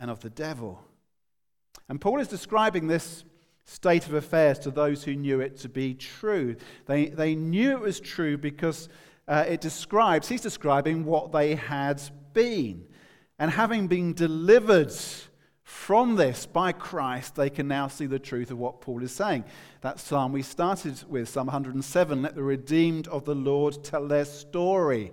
and 0.00 0.10
of 0.10 0.20
the 0.20 0.30
devil. 0.30 0.82
And 1.88 2.00
Paul 2.00 2.20
is 2.20 2.28
describing 2.28 2.86
this 2.86 3.24
state 3.66 4.06
of 4.06 4.14
affairs 4.14 4.58
to 4.60 4.70
those 4.70 5.04
who 5.04 5.14
knew 5.14 5.40
it 5.40 5.58
to 5.58 5.68
be 5.68 5.92
true. 5.92 6.56
They, 6.86 7.06
they 7.06 7.34
knew 7.34 7.72
it 7.72 7.80
was 7.80 8.00
true 8.00 8.38
because 8.38 8.88
uh, 9.28 9.44
it 9.48 9.60
describes, 9.60 10.28
he's 10.28 10.40
describing 10.40 11.04
what 11.04 11.32
they 11.32 11.56
had 11.56 12.00
been. 12.32 12.86
And 13.38 13.50
having 13.50 13.88
been 13.88 14.14
delivered 14.14 14.94
from 15.62 16.14
this 16.14 16.46
by 16.46 16.70
Christ, 16.70 17.34
they 17.34 17.50
can 17.50 17.66
now 17.66 17.88
see 17.88 18.06
the 18.06 18.20
truth 18.20 18.52
of 18.52 18.58
what 18.58 18.80
Paul 18.80 19.02
is 19.02 19.10
saying. 19.10 19.44
That 19.80 19.98
psalm 19.98 20.32
we 20.32 20.42
started 20.42 21.02
with, 21.08 21.28
Psalm 21.28 21.48
107 21.48 22.22
let 22.22 22.36
the 22.36 22.42
redeemed 22.44 23.08
of 23.08 23.24
the 23.24 23.34
Lord 23.34 23.82
tell 23.82 24.06
their 24.06 24.24
story. 24.24 25.12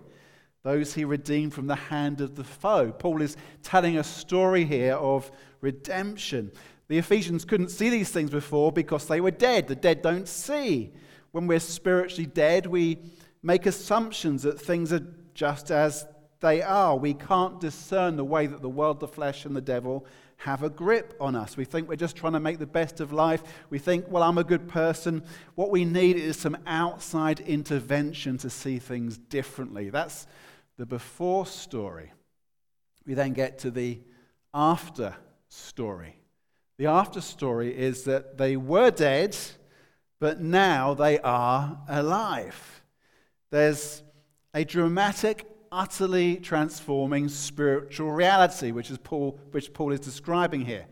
Those 0.62 0.94
he 0.94 1.06
redeemed 1.06 1.54
from 1.54 1.68
the 1.68 1.76
hand 1.76 2.22
of 2.22 2.36
the 2.36 2.44
foe. 2.44 2.92
Paul 2.92 3.22
is 3.22 3.36
telling 3.64 3.98
a 3.98 4.04
story 4.04 4.64
here 4.64 4.94
of 4.94 5.30
redemption. 5.60 6.52
The 6.94 7.00
Ephesians 7.00 7.44
couldn't 7.44 7.70
see 7.70 7.90
these 7.90 8.12
things 8.12 8.30
before 8.30 8.72
because 8.72 9.08
they 9.08 9.20
were 9.20 9.32
dead. 9.32 9.68
The 9.68 9.76
dead 9.76 10.04
don't 10.04 10.28
see. 10.28 10.92
When 11.32 11.48
we're 11.48 11.60
spiritually 11.60 12.28
dead, 12.28 12.68
we 12.68 13.00
make 13.42 13.66
assumptions 13.66 14.44
that 14.44 14.62
things 14.62 14.94
are 14.94 15.02
just 15.34 15.72
as 15.72 16.06
they 16.40 16.62
are. 16.62 16.96
We 16.96 17.16
can't 17.16 17.60
discern 17.60 18.16
the 18.16 18.24
way 18.24 18.46
that 18.46 18.62
the 18.62 18.70
world, 18.70 19.00
the 19.00 19.08
flesh, 19.08 19.44
and 19.46 19.56
the 19.56 19.60
devil 19.60 20.06
have 20.38 20.62
a 20.62 20.70
grip 20.70 21.16
on 21.20 21.36
us. 21.36 21.58
We 21.58 21.66
think 21.66 21.90
we're 21.90 21.96
just 21.96 22.16
trying 22.16 22.34
to 22.34 22.40
make 22.40 22.60
the 22.60 22.68
best 22.68 23.00
of 23.00 23.12
life. 23.12 23.42
We 23.72 23.80
think, 23.80 24.06
well, 24.08 24.22
I'm 24.22 24.38
a 24.38 24.44
good 24.44 24.68
person. 24.68 25.24
What 25.56 25.72
we 25.72 25.86
need 25.86 26.18
is 26.18 26.38
some 26.38 26.60
outside 26.68 27.40
intervention 27.40 28.38
to 28.38 28.52
see 28.52 28.78
things 28.78 29.18
differently. 29.18 29.90
That's 29.90 30.28
the 30.78 30.86
before 30.86 31.48
story. 31.48 32.14
We 33.08 33.16
then 33.16 33.34
get 33.34 33.58
to 33.60 33.72
the 33.72 34.00
after 34.54 35.16
story. 35.50 36.18
The 36.84 36.90
after 36.90 37.22
story 37.22 37.74
is 37.74 38.04
that 38.04 38.38
they 38.38 38.58
were 38.58 38.92
dead, 38.92 39.38
but 40.20 40.42
now 40.42 40.94
they 40.94 41.18
are 41.20 41.80
alive. 41.88 42.84
There's 43.52 44.04
a 44.54 44.66
dramatic, 44.66 45.48
utterly 45.72 46.36
transforming 46.36 47.30
spiritual 47.30 48.12
reality, 48.12 48.72
which, 48.74 48.92
is 48.92 48.98
Paul, 48.98 49.40
which 49.52 49.72
Paul 49.72 49.94
is 49.94 50.02
describing 50.02 50.66
here. 50.66 50.86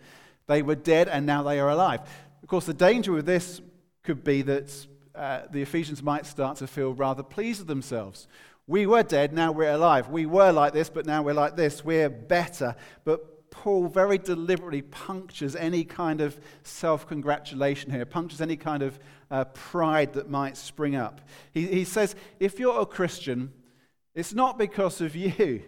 They 0.47 0.61
were 0.61 0.75
dead 0.75 1.09
and 1.09 1.25
now 1.25 1.43
they 1.43 1.59
are 1.59 1.69
alive. 1.69 1.99
Of 2.41 2.47
course, 2.47 2.67
the 2.67 2.73
danger 2.73 3.11
with 3.11 3.25
this 3.25 3.59
could 4.01 4.23
be 4.23 4.43
that 4.43 4.73
uh, 5.13 5.41
the 5.51 5.61
Ephesians 5.61 6.01
might 6.01 6.25
start 6.25 6.55
to 6.59 6.67
feel 6.67 6.93
rather 6.93 7.21
pleased 7.21 7.59
with 7.59 7.67
themselves. 7.67 8.29
We 8.65 8.85
were 8.85 9.03
dead, 9.03 9.33
now 9.33 9.51
we're 9.51 9.73
alive. 9.73 10.07
We 10.07 10.25
were 10.25 10.53
like 10.53 10.71
this, 10.71 10.89
but 10.89 11.05
now 11.05 11.21
we're 11.21 11.33
like 11.33 11.57
this. 11.57 11.83
We're 11.83 12.09
better. 12.09 12.77
But 13.03 13.30
Paul 13.51 13.87
very 13.87 14.17
deliberately 14.17 14.81
punctures 14.81 15.55
any 15.55 15.83
kind 15.83 16.21
of 16.21 16.39
self 16.63 17.05
congratulation 17.05 17.91
here, 17.91 18.05
punctures 18.05 18.41
any 18.41 18.55
kind 18.55 18.81
of 18.81 18.97
uh, 19.29 19.43
pride 19.45 20.13
that 20.13 20.29
might 20.29 20.57
spring 20.57 20.95
up. 20.95 21.21
He, 21.53 21.67
he, 21.67 21.83
says, 21.83 22.15
if 22.39 22.59
you're 22.59 22.81
a 22.81 22.85
Christian, 22.85 23.51
it's 24.15 24.33
not 24.33 24.57
because 24.57 25.01
of 25.01 25.15
you. 25.15 25.61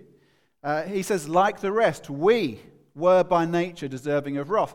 Uh, 0.63 0.84
he 0.84 1.04
says, 1.04 1.28
like 1.28 1.60
the 1.60 1.74
rest, 1.74 2.10
we 2.10 2.58
were 2.96 3.24
by 3.24 3.46
nature 3.46 3.90
deserving 3.90 4.38
of 4.38 4.50
wrath. 4.50 4.74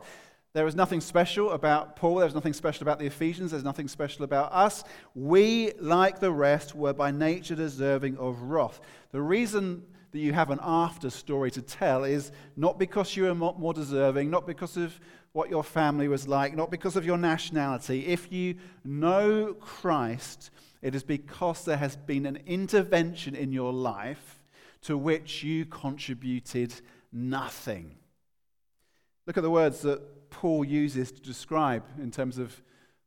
There 0.52 0.66
is 0.66 0.74
nothing 0.74 1.00
special 1.00 1.52
about 1.52 1.96
Paul. 1.96 2.16
There's 2.16 2.34
nothing 2.34 2.52
special 2.52 2.82
about 2.82 2.98
the 2.98 3.06
Ephesians. 3.06 3.52
There's 3.52 3.64
nothing 3.64 3.88
special 3.88 4.24
about 4.24 4.52
us. 4.52 4.84
We, 5.14 5.72
like 5.80 6.20
the 6.20 6.32
rest, 6.32 6.74
were 6.74 6.92
by 6.92 7.10
nature 7.10 7.54
deserving 7.54 8.18
of 8.18 8.42
wrath. 8.42 8.80
The 9.12 9.22
reason 9.22 9.84
that 10.12 10.18
you 10.18 10.32
have 10.32 10.50
an 10.50 10.60
after 10.62 11.10
story 11.10 11.50
to 11.50 11.62
tell 11.62 12.04
is 12.04 12.32
not 12.56 12.78
because 12.78 13.16
you 13.16 13.28
are 13.28 13.34
more 13.34 13.74
deserving, 13.74 14.30
not 14.30 14.46
because 14.46 14.76
of 14.76 14.98
what 15.32 15.50
your 15.50 15.62
family 15.62 16.08
was 16.08 16.26
like, 16.26 16.56
not 16.56 16.70
because 16.70 16.96
of 16.96 17.04
your 17.04 17.18
nationality. 17.18 18.06
If 18.06 18.32
you 18.32 18.56
know 18.84 19.54
Christ, 19.60 20.50
it 20.80 20.94
is 20.94 21.02
because 21.02 21.64
there 21.64 21.76
has 21.76 21.96
been 21.96 22.26
an 22.26 22.38
intervention 22.46 23.34
in 23.34 23.52
your 23.52 23.72
life 23.72 24.40
to 24.82 24.96
which 24.96 25.42
you 25.42 25.66
contributed 25.66 26.72
nothing. 27.12 27.96
Look 29.26 29.36
at 29.36 29.42
the 29.42 29.50
words 29.50 29.80
that 29.82 30.30
Paul 30.30 30.64
uses 30.64 31.12
to 31.12 31.20
describe 31.20 31.84
in 32.00 32.10
terms 32.10 32.38
of 32.38 32.62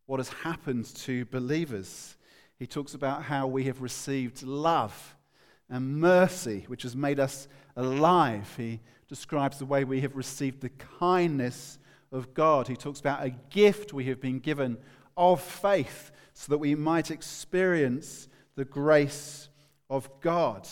what 0.05 0.19
has 0.19 0.29
happened 0.29 0.85
to 0.95 1.25
believers. 1.25 2.17
He 2.59 2.67
talks 2.67 2.93
about 2.93 3.23
how 3.23 3.47
we 3.47 3.63
have 3.63 3.81
received 3.81 4.43
love 4.43 5.15
and 5.71 5.99
mercy, 5.99 6.65
which 6.67 6.83
has 6.83 6.95
made 6.95 7.19
us 7.19 7.47
alive. 7.75 8.53
He 8.57 8.81
describes 9.07 9.57
the 9.57 9.65
way 9.65 9.83
we 9.83 10.01
have 10.01 10.15
received 10.15 10.61
the 10.61 10.69
kindness 10.99 11.79
of 12.11 12.33
God. 12.33 12.67
He 12.67 12.75
talks 12.75 12.99
about 12.99 13.25
a 13.25 13.31
gift 13.49 13.93
we 13.93 14.05
have 14.05 14.21
been 14.21 14.39
given 14.39 14.77
of 15.17 15.41
faith 15.41 16.11
so 16.33 16.51
that 16.51 16.57
we 16.57 16.75
might 16.75 17.09
experience 17.09 18.27
the 18.55 18.65
grace 18.65 19.49
of 19.89 20.09
God. 20.19 20.67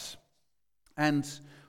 And 0.97 1.27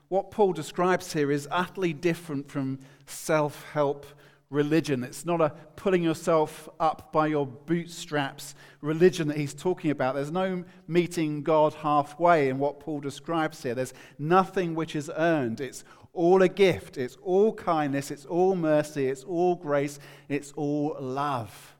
what 0.09 0.29
Paul 0.29 0.51
describes 0.51 1.13
here 1.13 1.31
is 1.31 1.47
utterly 1.49 1.93
different 1.93 2.49
from 2.51 2.79
self 3.05 3.65
help 3.71 4.05
religion. 4.51 5.03
It's 5.03 5.25
not 5.25 5.41
a 5.41 5.49
pulling 5.75 6.03
yourself 6.03 6.69
up 6.79 7.11
by 7.11 7.27
your 7.27 7.47
bootstraps 7.47 8.53
religion 8.81 9.27
that 9.29 9.37
he's 9.37 9.53
talking 9.55 9.89
about. 9.89 10.13
There's 10.13 10.31
no 10.31 10.63
meeting 10.87 11.41
God 11.41 11.73
halfway 11.73 12.49
in 12.49 12.59
what 12.59 12.79
Paul 12.79 12.99
describes 12.99 13.63
here. 13.63 13.73
There's 13.73 13.93
nothing 14.19 14.75
which 14.75 14.95
is 14.95 15.09
earned. 15.15 15.61
It's 15.61 15.83
all 16.13 16.41
a 16.41 16.49
gift. 16.49 16.97
It's 16.97 17.17
all 17.23 17.53
kindness. 17.53 18.11
It's 18.11 18.25
all 18.25 18.55
mercy. 18.55 19.07
It's 19.07 19.23
all 19.23 19.55
grace. 19.55 19.97
It's 20.27 20.51
all 20.51 20.97
love. 20.99 21.75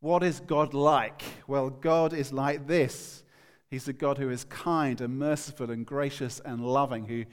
What 0.00 0.22
is 0.22 0.40
God 0.40 0.72
like? 0.72 1.22
Well, 1.46 1.68
God 1.68 2.12
is 2.12 2.32
like 2.32 2.66
this. 2.66 3.22
He's 3.70 3.88
a 3.88 3.92
God 3.92 4.16
who 4.16 4.30
is 4.30 4.44
kind 4.44 5.00
and 5.00 5.18
merciful 5.18 5.70
and 5.70 5.84
gracious 5.84 6.40
and 6.44 6.64
loving, 6.64 7.06
who 7.06 7.24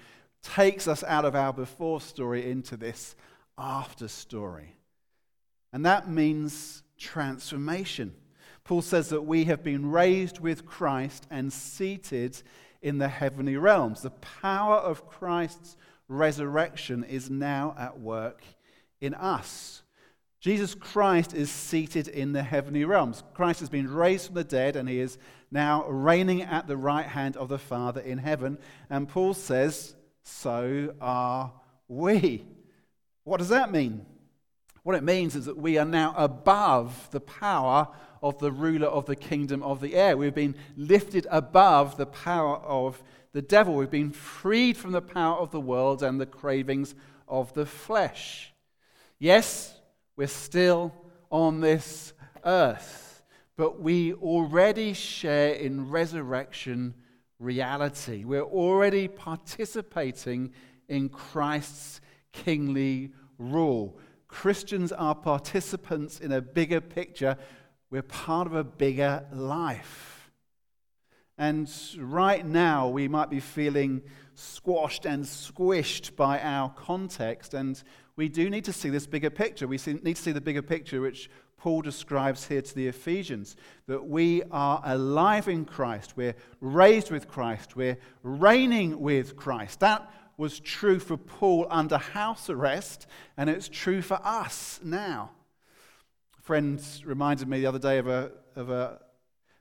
takes 0.41 0.87
us 0.89 1.03
out 1.05 1.23
of 1.23 1.35
our 1.35 1.53
before 1.53 2.01
story 2.01 2.49
into 2.49 2.75
this 2.75 3.15
after 3.57 4.07
story. 4.07 4.75
And 5.71 5.85
that 5.85 6.09
means 6.09 6.83
transformation. 6.97 8.13
Paul 8.63 8.81
says 8.81 9.09
that 9.09 9.23
we 9.23 9.45
have 9.45 9.63
been 9.63 9.91
raised 9.91 10.39
with 10.39 10.65
Christ 10.65 11.27
and 11.29 11.51
seated 11.51 12.41
in 12.81 12.97
the 12.97 13.07
heavenly 13.07 13.57
realms. 13.57 14.01
The 14.01 14.11
power 14.11 14.77
of 14.77 15.07
Christ's 15.07 15.75
resurrection 16.07 17.03
is 17.03 17.29
now 17.29 17.75
at 17.77 17.99
work 17.99 18.43
in 19.01 19.13
us. 19.13 19.81
Jesus 20.39 20.75
Christ 20.75 21.33
is 21.33 21.49
seated 21.49 22.09
in 22.09 22.33
the 22.33 22.43
heavenly 22.43 22.83
realms. 22.83 23.23
Christ 23.33 23.61
has 23.61 23.69
been 23.69 23.89
raised 23.89 24.27
from 24.27 24.35
the 24.35 24.43
dead 24.43 24.75
and 24.75 24.89
he 24.89 24.99
is 24.99 25.17
now 25.51 25.87
reigning 25.87 26.41
at 26.41 26.67
the 26.67 26.75
right 26.75 27.05
hand 27.05 27.37
of 27.37 27.47
the 27.47 27.57
Father 27.57 28.01
in 28.01 28.17
heaven. 28.17 28.57
And 28.89 29.07
Paul 29.07 29.33
says 29.33 29.95
so 30.23 30.93
are 30.99 31.53
we. 31.87 32.45
What 33.23 33.37
does 33.37 33.49
that 33.49 33.71
mean? 33.71 34.05
What 34.83 34.95
it 34.95 35.03
means 35.03 35.35
is 35.35 35.45
that 35.45 35.57
we 35.57 35.77
are 35.77 35.85
now 35.85 36.13
above 36.17 37.09
the 37.11 37.21
power 37.21 37.87
of 38.21 38.37
the 38.39 38.51
ruler 38.51 38.87
of 38.87 39.05
the 39.05 39.15
kingdom 39.15 39.63
of 39.63 39.79
the 39.79 39.95
air. 39.95 40.17
We've 40.17 40.35
been 40.35 40.55
lifted 40.75 41.25
above 41.29 41.97
the 41.97 42.05
power 42.05 42.57
of 42.57 43.01
the 43.31 43.41
devil. 43.41 43.75
We've 43.75 43.89
been 43.89 44.11
freed 44.11 44.77
from 44.77 44.91
the 44.91 45.01
power 45.01 45.37
of 45.37 45.51
the 45.51 45.61
world 45.61 46.03
and 46.03 46.19
the 46.19 46.25
cravings 46.25 46.95
of 47.27 47.53
the 47.53 47.65
flesh. 47.65 48.53
Yes, 49.19 49.73
we're 50.15 50.27
still 50.27 50.93
on 51.31 51.61
this 51.61 52.13
earth, 52.45 53.23
but 53.55 53.81
we 53.81 54.13
already 54.13 54.93
share 54.93 55.53
in 55.53 55.89
resurrection 55.89 56.93
reality. 57.39 58.23
We're 58.25 58.41
already 58.41 59.07
participating 59.07 60.51
in 60.87 61.09
Christ's 61.09 62.01
kingly 62.33 63.13
rule. 63.37 63.97
Christians 64.27 64.91
are 64.91 65.15
participants 65.15 66.19
in 66.19 66.31
a 66.31 66.41
bigger 66.41 66.81
picture. 66.81 67.37
We're 67.89 68.01
part 68.01 68.47
of 68.47 68.55
a 68.55 68.63
bigger 68.63 69.25
life. 69.31 70.31
And 71.37 71.71
right 71.97 72.45
now, 72.45 72.89
we 72.89 73.07
might 73.07 73.29
be 73.29 73.39
feeling 73.39 74.01
squashed 74.35 75.05
and 75.05 75.23
squished 75.23 76.15
by 76.15 76.39
our 76.39 76.69
context. 76.69 77.53
And 77.53 77.81
we 78.15 78.29
do 78.29 78.49
need 78.49 78.65
to 78.65 78.73
see 78.73 78.89
this 78.89 79.07
bigger 79.07 79.29
picture. 79.29 79.67
We 79.67 79.79
need 79.85 80.15
to 80.15 80.21
see 80.21 80.31
the 80.31 80.41
bigger 80.41 80.61
picture, 80.61 81.01
which 81.01 81.29
Paul 81.63 81.81
describes 81.81 82.45
here 82.45 82.61
to 82.61 82.75
the 82.75 82.87
Ephesians 82.87 83.55
that 83.87 84.05
we 84.05 84.43
are 84.51 84.81
alive 84.83 85.47
in 85.47 85.63
Christ, 85.63 86.17
we're 86.17 86.35
raised 86.59 87.09
with 87.09 87.29
Christ, 87.29 87.77
we're 87.77 87.97
reigning 88.21 88.99
with 88.99 89.37
Christ. 89.37 89.79
That 89.79 90.11
was 90.37 90.59
true 90.59 90.99
for 90.99 91.17
Paul 91.17 91.67
under 91.69 91.97
house 91.97 92.49
arrest, 92.49 93.07
and 93.37 93.49
it's 93.49 93.69
true 93.69 94.01
for 94.01 94.19
us 94.23 94.79
now. 94.83 95.31
A 96.37 96.41
friend 96.41 96.81
reminded 97.05 97.47
me 97.47 97.59
the 97.59 97.67
other 97.67 97.79
day 97.79 97.97
of 97.97 98.07
a, 98.07 98.31
of 98.55 98.69
a 98.69 98.99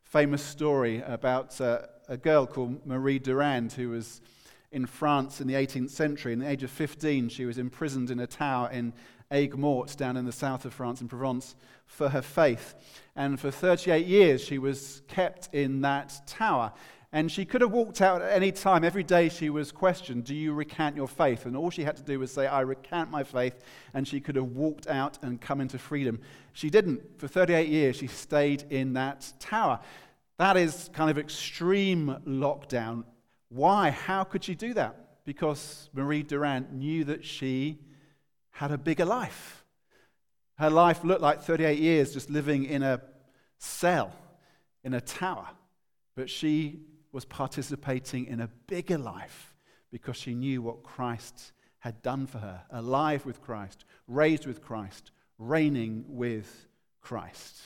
famous 0.04 0.42
story 0.42 1.02
about 1.06 1.60
uh, 1.60 1.82
a 2.08 2.16
girl 2.16 2.46
called 2.46 2.86
Marie 2.86 3.18
Durand 3.18 3.72
who 3.72 3.90
was 3.90 4.20
in 4.72 4.86
France 4.86 5.40
in 5.40 5.46
the 5.46 5.54
18th 5.54 5.90
century. 5.90 6.32
In 6.32 6.38
the 6.38 6.48
age 6.48 6.62
of 6.62 6.70
15, 6.70 7.28
she 7.28 7.44
was 7.44 7.58
imprisoned 7.58 8.10
in 8.10 8.20
a 8.20 8.26
tower 8.26 8.70
in 8.70 8.92
Aigues-Mortes 9.30 9.96
down 9.96 10.16
in 10.16 10.24
the 10.24 10.32
south 10.32 10.64
of 10.64 10.74
France 10.74 11.00
in 11.00 11.08
Provence 11.08 11.54
for 11.86 12.08
her 12.08 12.22
faith. 12.22 12.74
And 13.16 13.38
for 13.38 13.50
38 13.50 14.06
years, 14.06 14.42
she 14.42 14.58
was 14.58 15.02
kept 15.08 15.48
in 15.54 15.82
that 15.82 16.20
tower. 16.26 16.72
And 17.14 17.30
she 17.30 17.44
could 17.44 17.60
have 17.60 17.70
walked 17.70 18.00
out 18.00 18.22
at 18.22 18.32
any 18.32 18.52
time. 18.52 18.84
Every 18.84 19.02
day 19.02 19.28
she 19.28 19.50
was 19.50 19.70
questioned, 19.70 20.24
Do 20.24 20.34
you 20.34 20.54
recant 20.54 20.96
your 20.96 21.08
faith? 21.08 21.44
And 21.44 21.54
all 21.54 21.68
she 21.68 21.84
had 21.84 21.96
to 21.98 22.02
do 22.02 22.18
was 22.18 22.32
say, 22.32 22.46
I 22.46 22.60
recant 22.60 23.10
my 23.10 23.22
faith. 23.22 23.58
And 23.92 24.08
she 24.08 24.18
could 24.18 24.36
have 24.36 24.46
walked 24.46 24.86
out 24.86 25.18
and 25.22 25.38
come 25.38 25.60
into 25.60 25.78
freedom. 25.78 26.20
She 26.54 26.70
didn't. 26.70 27.20
For 27.20 27.28
38 27.28 27.68
years, 27.68 27.96
she 27.96 28.06
stayed 28.06 28.64
in 28.70 28.94
that 28.94 29.30
tower. 29.38 29.80
That 30.38 30.56
is 30.56 30.88
kind 30.94 31.10
of 31.10 31.18
extreme 31.18 32.16
lockdown. 32.26 33.04
Why? 33.50 33.90
How 33.90 34.24
could 34.24 34.42
she 34.42 34.54
do 34.54 34.72
that? 34.74 35.24
Because 35.26 35.90
Marie 35.92 36.22
Durand 36.22 36.72
knew 36.72 37.04
that 37.04 37.26
she 37.26 37.78
had 38.52 38.72
a 38.72 38.78
bigger 38.78 39.04
life. 39.04 39.64
Her 40.58 40.70
life 40.70 41.04
looked 41.04 41.20
like 41.20 41.42
38 41.42 41.78
years 41.78 42.14
just 42.14 42.30
living 42.30 42.64
in 42.64 42.82
a 42.82 43.02
cell, 43.58 44.12
in 44.82 44.94
a 44.94 45.00
tower. 45.00 45.48
But 46.16 46.30
she 46.30 46.80
was 47.12 47.24
participating 47.24 48.26
in 48.26 48.40
a 48.40 48.48
bigger 48.66 48.98
life 48.98 49.54
because 49.90 50.16
she 50.16 50.34
knew 50.34 50.62
what 50.62 50.82
Christ 50.82 51.52
had 51.80 52.02
done 52.02 52.26
for 52.26 52.38
her 52.38 52.62
alive 52.70 53.26
with 53.26 53.42
Christ, 53.42 53.84
raised 54.08 54.46
with 54.46 54.62
Christ, 54.62 55.10
reigning 55.38 56.04
with 56.08 56.66
Christ. 57.00 57.60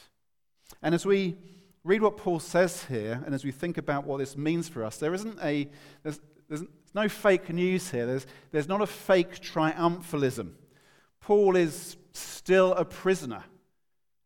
And 0.82 0.94
as 0.94 1.06
we 1.06 1.36
read 1.84 2.02
what 2.02 2.16
Paul 2.16 2.40
says 2.40 2.84
here, 2.84 3.22
and 3.24 3.34
as 3.34 3.44
we 3.44 3.52
think 3.52 3.78
about 3.78 4.04
what 4.04 4.18
this 4.18 4.36
means 4.36 4.68
for 4.68 4.84
us, 4.84 4.97
there 4.97 5.14
isn't 5.14 5.38
a, 5.42 5.68
there's, 6.02 6.21
there's 6.49 6.64
no 6.94 7.08
fake 7.08 7.49
news 7.50 7.90
here. 7.90 8.06
There's, 8.06 8.26
there's 8.50 8.68
not 8.68 8.82
a 8.82 8.86
fake 8.86 9.40
triumphalism. 9.40 10.52
Paul 11.21 11.54
is 11.54 11.97
still 12.12 12.73
a 12.73 12.84
prisoner 12.84 13.44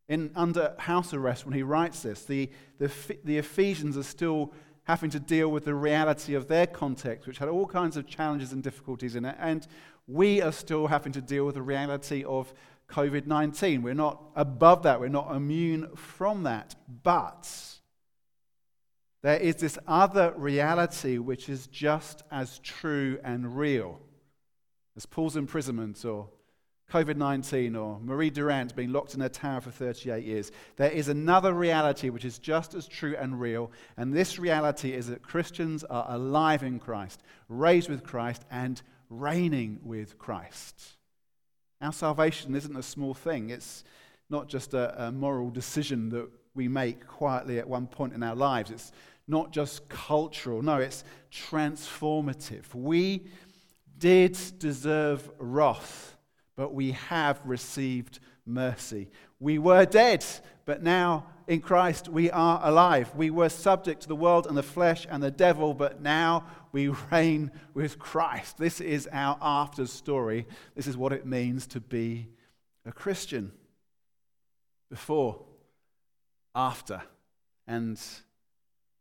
in, 0.08 0.30
under 0.34 0.74
house 0.78 1.12
arrest 1.12 1.44
when 1.44 1.54
he 1.54 1.62
writes 1.62 2.02
this. 2.02 2.24
The, 2.24 2.50
the, 2.78 2.90
the 3.24 3.38
Ephesians 3.38 3.96
are 3.96 4.02
still 4.02 4.52
having 4.90 5.10
to 5.10 5.20
deal 5.20 5.48
with 5.48 5.64
the 5.64 5.74
reality 5.74 6.34
of 6.34 6.48
their 6.48 6.66
context, 6.66 7.28
which 7.28 7.38
had 7.38 7.48
all 7.48 7.64
kinds 7.64 7.96
of 7.96 8.08
challenges 8.08 8.52
and 8.52 8.60
difficulties 8.60 9.14
in 9.14 9.24
it. 9.24 9.36
And 9.38 9.64
we 10.08 10.42
are 10.42 10.50
still 10.50 10.88
having 10.88 11.12
to 11.12 11.20
deal 11.20 11.46
with 11.46 11.54
the 11.54 11.62
reality 11.62 12.24
of 12.24 12.52
COVID 12.88 13.24
19. 13.24 13.82
We're 13.82 13.94
not 13.94 14.20
above 14.34 14.82
that, 14.82 14.98
we're 14.98 15.08
not 15.08 15.30
immune 15.34 15.94
from 15.94 16.42
that. 16.42 16.74
But 17.04 17.48
there 19.22 19.38
is 19.38 19.56
this 19.56 19.78
other 19.86 20.34
reality 20.36 21.18
which 21.18 21.48
is 21.48 21.68
just 21.68 22.24
as 22.32 22.58
true 22.58 23.20
and 23.22 23.56
real 23.56 24.00
as 24.96 25.06
Paul's 25.06 25.36
imprisonment 25.36 26.04
or 26.04 26.28
COVID 26.90 27.16
19 27.16 27.76
or 27.76 28.00
Marie 28.02 28.30
Durand 28.30 28.74
being 28.74 28.92
locked 28.92 29.14
in 29.14 29.22
a 29.22 29.28
tower 29.28 29.60
for 29.60 29.70
38 29.70 30.24
years. 30.24 30.50
There 30.76 30.90
is 30.90 31.08
another 31.08 31.54
reality 31.54 32.10
which 32.10 32.24
is 32.24 32.38
just 32.38 32.74
as 32.74 32.88
true 32.88 33.14
and 33.16 33.40
real, 33.40 33.70
and 33.96 34.12
this 34.12 34.38
reality 34.40 34.92
is 34.92 35.06
that 35.06 35.22
Christians 35.22 35.84
are 35.84 36.06
alive 36.08 36.64
in 36.64 36.80
Christ, 36.80 37.22
raised 37.48 37.88
with 37.88 38.02
Christ, 38.02 38.44
and 38.50 38.82
reigning 39.08 39.78
with 39.84 40.18
Christ. 40.18 40.96
Our 41.80 41.92
salvation 41.92 42.56
isn't 42.56 42.76
a 42.76 42.82
small 42.82 43.14
thing, 43.14 43.50
it's 43.50 43.84
not 44.28 44.48
just 44.48 44.74
a, 44.74 45.06
a 45.06 45.12
moral 45.12 45.50
decision 45.50 46.08
that 46.10 46.28
we 46.56 46.66
make 46.66 47.06
quietly 47.06 47.60
at 47.60 47.68
one 47.68 47.86
point 47.86 48.14
in 48.14 48.22
our 48.24 48.34
lives. 48.34 48.72
It's 48.72 48.90
not 49.28 49.52
just 49.52 49.88
cultural, 49.88 50.60
no, 50.60 50.78
it's 50.78 51.04
transformative. 51.30 52.74
We 52.74 53.28
did 53.96 54.36
deserve 54.58 55.30
wrath 55.38 56.16
but 56.60 56.74
we 56.74 56.92
have 56.92 57.40
received 57.46 58.18
mercy. 58.44 59.08
We 59.38 59.58
were 59.58 59.86
dead, 59.86 60.22
but 60.66 60.82
now 60.82 61.24
in 61.46 61.62
Christ 61.62 62.06
we 62.10 62.30
are 62.30 62.60
alive. 62.62 63.10
We 63.16 63.30
were 63.30 63.48
subject 63.48 64.02
to 64.02 64.08
the 64.08 64.14
world 64.14 64.46
and 64.46 64.54
the 64.54 64.62
flesh 64.62 65.06
and 65.10 65.22
the 65.22 65.30
devil, 65.30 65.72
but 65.72 66.02
now 66.02 66.44
we 66.70 66.88
reign 67.10 67.50
with 67.72 67.98
Christ. 67.98 68.58
This 68.58 68.78
is 68.82 69.08
our 69.10 69.38
after 69.40 69.86
story. 69.86 70.46
This 70.74 70.86
is 70.86 70.98
what 70.98 71.14
it 71.14 71.24
means 71.24 71.66
to 71.68 71.80
be 71.80 72.28
a 72.84 72.92
Christian. 72.92 73.52
Before, 74.90 75.40
after, 76.54 77.00
and 77.66 77.98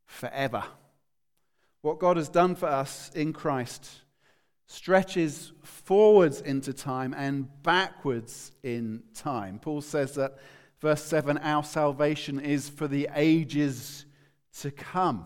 forever. 0.06 0.64
What 1.82 2.00
God 2.00 2.16
has 2.16 2.30
done 2.30 2.56
for 2.56 2.68
us 2.68 3.12
in 3.14 3.34
Christ 3.34 4.00
stretches 4.70 5.52
forwards 5.64 6.42
into 6.42 6.72
time 6.72 7.16
and 7.18 7.48
backwards 7.64 8.52
in 8.62 9.02
time. 9.16 9.58
Paul 9.58 9.82
says 9.82 10.14
that, 10.14 10.38
verse 10.80 11.04
7, 11.04 11.40
our 11.40 11.64
salvation 11.64 12.40
is 12.40 12.70
for 12.70 12.88
the 12.88 13.10
ages 13.16 14.06
to 14.60 14.70
come. 14.70 15.26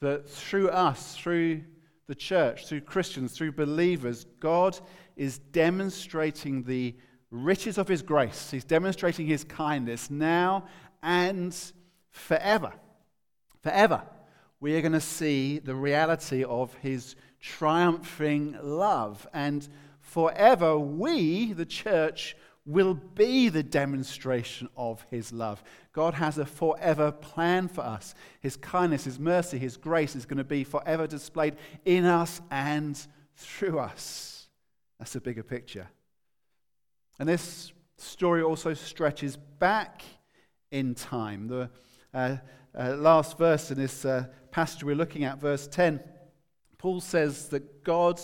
That 0.00 0.26
through 0.26 0.70
us, 0.70 1.16
through 1.16 1.64
the 2.06 2.14
church, 2.14 2.66
through 2.66 2.80
Christians, 2.80 3.32
through 3.32 3.52
believers, 3.52 4.24
God 4.40 4.78
is 5.16 5.38
demonstrating 5.38 6.62
the 6.62 6.96
riches 7.30 7.76
of 7.76 7.88
his 7.88 8.00
grace. 8.00 8.50
He's 8.50 8.64
demonstrating 8.64 9.26
his 9.26 9.44
kindness 9.44 10.10
now 10.10 10.64
and 11.02 11.54
forever. 12.10 12.72
Forever. 13.62 14.02
We 14.60 14.76
are 14.76 14.80
going 14.80 14.92
to 14.92 15.00
see 15.00 15.58
the 15.58 15.74
reality 15.74 16.42
of 16.42 16.72
his 16.76 17.16
triumphing 17.40 18.58
love. 18.62 19.26
And 19.32 19.66
forever, 20.00 20.78
we, 20.78 21.52
the 21.52 21.66
church, 21.66 22.36
will 22.66 22.94
be 22.94 23.48
the 23.48 23.62
demonstration 23.62 24.68
of 24.76 25.04
his 25.08 25.32
love. 25.32 25.62
God 25.92 26.14
has 26.14 26.36
a 26.36 26.44
forever 26.44 27.12
plan 27.12 27.68
for 27.68 27.82
us. 27.82 28.14
His 28.40 28.56
kindness, 28.56 29.04
his 29.04 29.20
mercy, 29.20 29.56
his 29.56 29.76
grace 29.76 30.16
is 30.16 30.26
going 30.26 30.38
to 30.38 30.44
be 30.44 30.64
forever 30.64 31.06
displayed 31.06 31.56
in 31.84 32.04
us 32.04 32.40
and 32.50 33.00
through 33.36 33.78
us. 33.78 34.48
That's 34.98 35.14
a 35.14 35.20
bigger 35.20 35.44
picture. 35.44 35.88
And 37.18 37.28
this 37.28 37.72
story 37.98 38.42
also 38.42 38.74
stretches 38.74 39.36
back 39.36 40.02
in 40.70 40.94
time. 40.94 41.46
The 41.46 41.70
uh, 42.12 42.36
uh, 42.76 42.96
last 42.96 43.38
verse 43.38 43.70
in 43.70 43.78
this 43.78 44.04
uh, 44.04 44.26
passage 44.50 44.82
we're 44.82 44.96
looking 44.96 45.24
at, 45.24 45.40
verse 45.40 45.66
10 45.68 46.00
Paul 46.86 47.00
says 47.00 47.48
that 47.48 47.82
God 47.82 48.20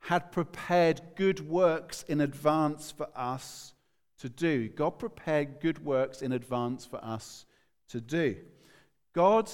had 0.00 0.32
prepared 0.32 1.00
good 1.16 1.48
works 1.48 2.04
in 2.06 2.20
advance 2.20 2.90
for 2.90 3.08
us 3.16 3.72
to 4.18 4.28
do. 4.28 4.68
God 4.68 4.98
prepared 4.98 5.60
good 5.60 5.82
works 5.82 6.20
in 6.20 6.32
advance 6.32 6.84
for 6.84 7.02
us 7.02 7.46
to 7.88 8.02
do. 8.02 8.36
God 9.14 9.50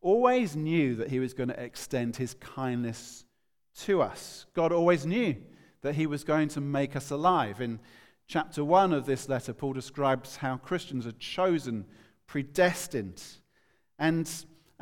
always 0.00 0.54
knew 0.54 0.94
that 0.94 1.10
he 1.10 1.18
was 1.18 1.34
going 1.34 1.48
to 1.48 1.60
extend 1.60 2.14
his 2.14 2.34
kindness 2.34 3.24
to 3.80 4.02
us. 4.02 4.46
God 4.54 4.70
always 4.70 5.04
knew 5.04 5.34
that 5.82 5.96
He 5.96 6.06
was 6.06 6.22
going 6.22 6.50
to 6.50 6.60
make 6.60 6.94
us 6.94 7.10
alive. 7.10 7.60
In 7.60 7.80
chapter 8.28 8.64
1 8.64 8.92
of 8.92 9.04
this 9.04 9.28
letter, 9.28 9.52
Paul 9.52 9.72
describes 9.72 10.36
how 10.36 10.58
Christians 10.58 11.08
are 11.08 11.18
chosen, 11.18 11.86
predestined. 12.28 13.20
And 13.98 14.30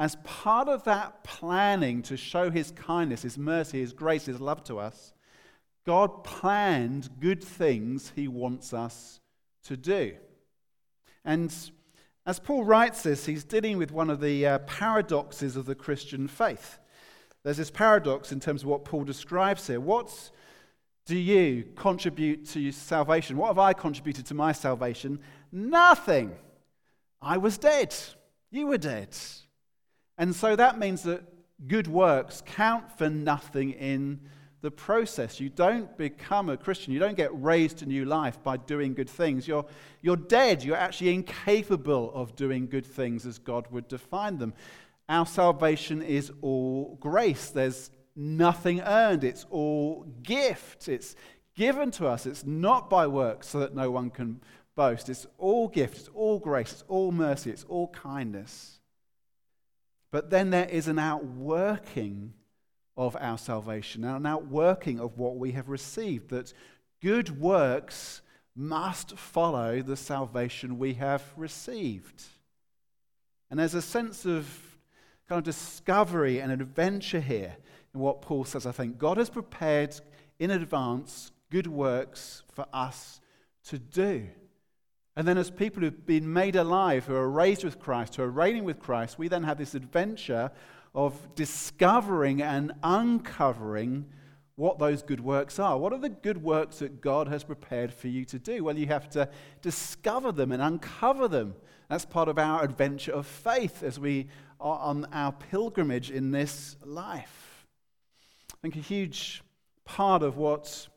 as 0.03 0.17
part 0.25 0.67
of 0.67 0.83
that 0.83 1.23
planning 1.23 2.03
to 2.03 2.17
show 2.17 2.51
His 2.51 2.73
kindness, 2.73 3.23
His 3.23 3.39
mercy, 3.39 3.79
His 3.79 3.93
grace, 3.93 4.27
His 4.27 4.41
love 4.41 4.65
to 4.65 4.81
us, 4.81 5.13
God 5.87 6.25
planned 6.25 7.09
good 7.21 7.43
things 7.43 8.13
He 8.17 8.27
wants 8.27 8.75
us 8.75 9.21
to 9.67 9.77
do. 9.77 10.15
And 11.25 11.55
as 12.27 12.41
Paul 12.41 12.65
writes 12.65 13.05
this, 13.05 13.27
he's 13.27 13.45
dealing 13.45 13.79
with 13.79 13.93
one 13.93 14.11
of 14.11 14.21
the 14.21 14.45
uh, 14.45 14.59
paradoxes 14.61 15.55
of 15.55 15.67
the 15.67 15.77
Christian 15.77 16.27
faith. 16.27 16.79
There's 17.45 17.59
this 17.59 17.71
paradox 17.71 18.33
in 18.33 18.41
terms 18.41 18.63
of 18.63 18.69
what 18.71 18.85
Paul 18.85 19.05
describes 19.05 19.69
here. 19.69 19.79
What 19.79 20.33
do 21.07 21.17
you 21.17 21.65
contribute 21.77 22.49
to 22.49 22.73
salvation? 22.73 23.37
What 23.37 23.49
have 23.49 23.59
I 23.61 23.73
contributed 23.73 24.27
to 24.27 24.35
my 24.35 24.51
salvation? 24.51 25.21
Nothing. 25.53 26.33
I 27.21 27.39
was 27.39 27.57
dead. 27.57 27.95
You 28.51 28.67
were 28.67 28.79
dead. 28.79 29.17
And 30.23 30.37
so 30.37 30.55
that 30.55 30.79
means 30.79 31.03
that 31.03 31.25
good 31.67 31.89
works 31.89 32.45
count 32.47 32.97
for 32.97 33.11
nothing 33.11 33.73
in 33.73 34.21
the 34.61 34.71
process. 34.71 35.41
You 35.41 35.49
don't 35.49 35.99
become 35.99 36.49
a 36.49 36.57
Christian. 36.57 36.93
You 36.93 37.01
don't 37.01 37.17
get 37.17 37.31
raised 37.43 37.79
to 37.79 37.87
new 37.87 38.05
life 38.05 38.41
by 38.41 38.57
doing 38.57 38.95
good 38.95 39.11
things. 39.11 39.49
You're, 39.49 39.67
you're 40.01 40.15
dead. 40.15 40.63
You're 40.63 40.77
actually 40.77 41.13
incapable 41.13 42.13
of 42.15 42.37
doing 42.37 42.69
good 42.69 42.87
things 42.87 43.27
as 43.27 43.41
God 43.41 43.67
would 43.73 43.89
define 43.89 44.39
them. 44.39 44.55
Our 45.09 45.27
salvation 45.27 46.03
is 46.03 46.31
all 46.41 46.97
grace. 47.01 47.51
There's 47.51 47.91
nothing 48.15 48.81
earned, 48.81 49.25
it's 49.25 49.45
all 49.51 50.07
gift. 50.23 50.87
It's 50.89 51.17
given 51.57 51.91
to 51.93 52.07
us. 52.07 52.27
It's 52.27 52.47
not 52.47 52.89
by 52.89 53.09
works 53.09 53.49
so 53.49 53.59
that 53.59 53.75
no 53.75 53.91
one 53.91 54.09
can 54.09 54.41
boast. 54.77 55.09
It's 55.09 55.27
all 55.39 55.67
gift, 55.67 55.99
it's 55.99 56.11
all 56.15 56.39
grace, 56.39 56.71
it's 56.71 56.85
all 56.87 57.11
mercy, 57.11 57.51
it's 57.51 57.65
all 57.65 57.89
kindness. 57.89 58.79
But 60.13 60.31
then 60.31 60.51
there 60.51 60.69
is 60.69 60.87
an 60.87 61.01
outworking 61.01 62.35
of 62.97 63.17
our 63.19 63.39
salvation, 63.39 64.05
an 64.05 64.27
outworking 64.27 65.01
of 65.01 65.19
what 65.19 65.37
we 65.37 65.53
have 65.53 65.69
received, 65.69 66.29
that 66.31 66.53
good 67.01 67.41
works 67.41 68.21
must 68.55 69.17
follow 69.17 69.81
the 69.81 69.97
salvation 69.97 70.79
we 70.79 70.95
have 70.95 71.25
received. 71.37 72.23
And 73.51 73.59
there's 73.59 73.75
a 73.75 73.83
sense 73.83 74.27
of 74.27 74.47
kind 75.29 75.39
of 75.39 75.45
discovery 75.45 76.41
and 76.41 76.53
adventure 76.53 77.21
here 77.21 77.57
in 77.95 78.01
what 78.01 78.21
Paul 78.21 78.45
says, 78.45 78.67
I 78.67 78.73
think. 78.73 78.99
God 78.99 79.17
has 79.17 79.31
prepared 79.31 79.99
in 80.39 80.51
advance 80.51 81.33
good 81.51 81.67
works 81.67 82.43
for 82.53 82.67
us 82.75 83.21
to 83.65 83.79
do. 83.79 84.29
And 85.15 85.29
then, 85.29 85.37
as 85.37 85.51
people 85.51 85.83
who've 85.83 86.07
been 86.07 86.33
made 86.33 86.57
alive, 86.57 87.05
who 87.05 87.15
are 87.15 87.29
raised 87.29 87.65
with 87.65 87.79
Christ, 87.79 88.17
who 88.17 88.23
are 88.23 88.31
reigning 88.31 88.65
with 88.65 88.81
Christ, 88.81 89.19
we 89.19 89.29
then 89.29 89.43
have 89.43 89.59
this 89.59 89.75
adventure 89.75 90.51
of 90.95 91.35
discovering 91.35 92.41
and 92.41 92.73
uncovering 92.83 94.07
what 94.57 94.79
those 94.79 95.03
good 95.03 95.21
works 95.21 95.59
are. 95.59 95.79
What 95.79 95.93
are 95.93 95.99
the 95.99 96.09
good 96.09 96.43
works 96.43 96.79
that 96.79 97.01
God 97.01 97.29
has 97.29 97.45
prepared 97.45 97.93
for 97.93 98.09
you 98.09 98.25
to 98.27 98.39
do? 98.39 98.65
Well, 98.65 98.79
you 98.79 98.87
have 98.87 99.11
to 99.11 99.29
discover 99.61 100.33
them 100.33 100.53
and 100.53 100.63
uncover 100.63 101.29
them. 101.29 101.55
That's 101.89 102.05
part 102.05 102.29
of 102.29 102.39
our 102.39 102.63
adventure 102.63 103.13
of 103.13 103.27
faith 103.27 103.83
as 103.83 103.99
we 103.99 104.29
are 104.61 104.79
on 104.79 105.07
our 105.13 105.33
pilgrimage 105.33 106.11
in 106.11 106.31
this 106.31 106.77
life. 106.85 107.67
I 108.53 108.57
think 108.63 108.77
a 108.77 108.81
huge 108.81 109.43
part 109.85 110.23
of 110.23 110.37
what 110.37 110.89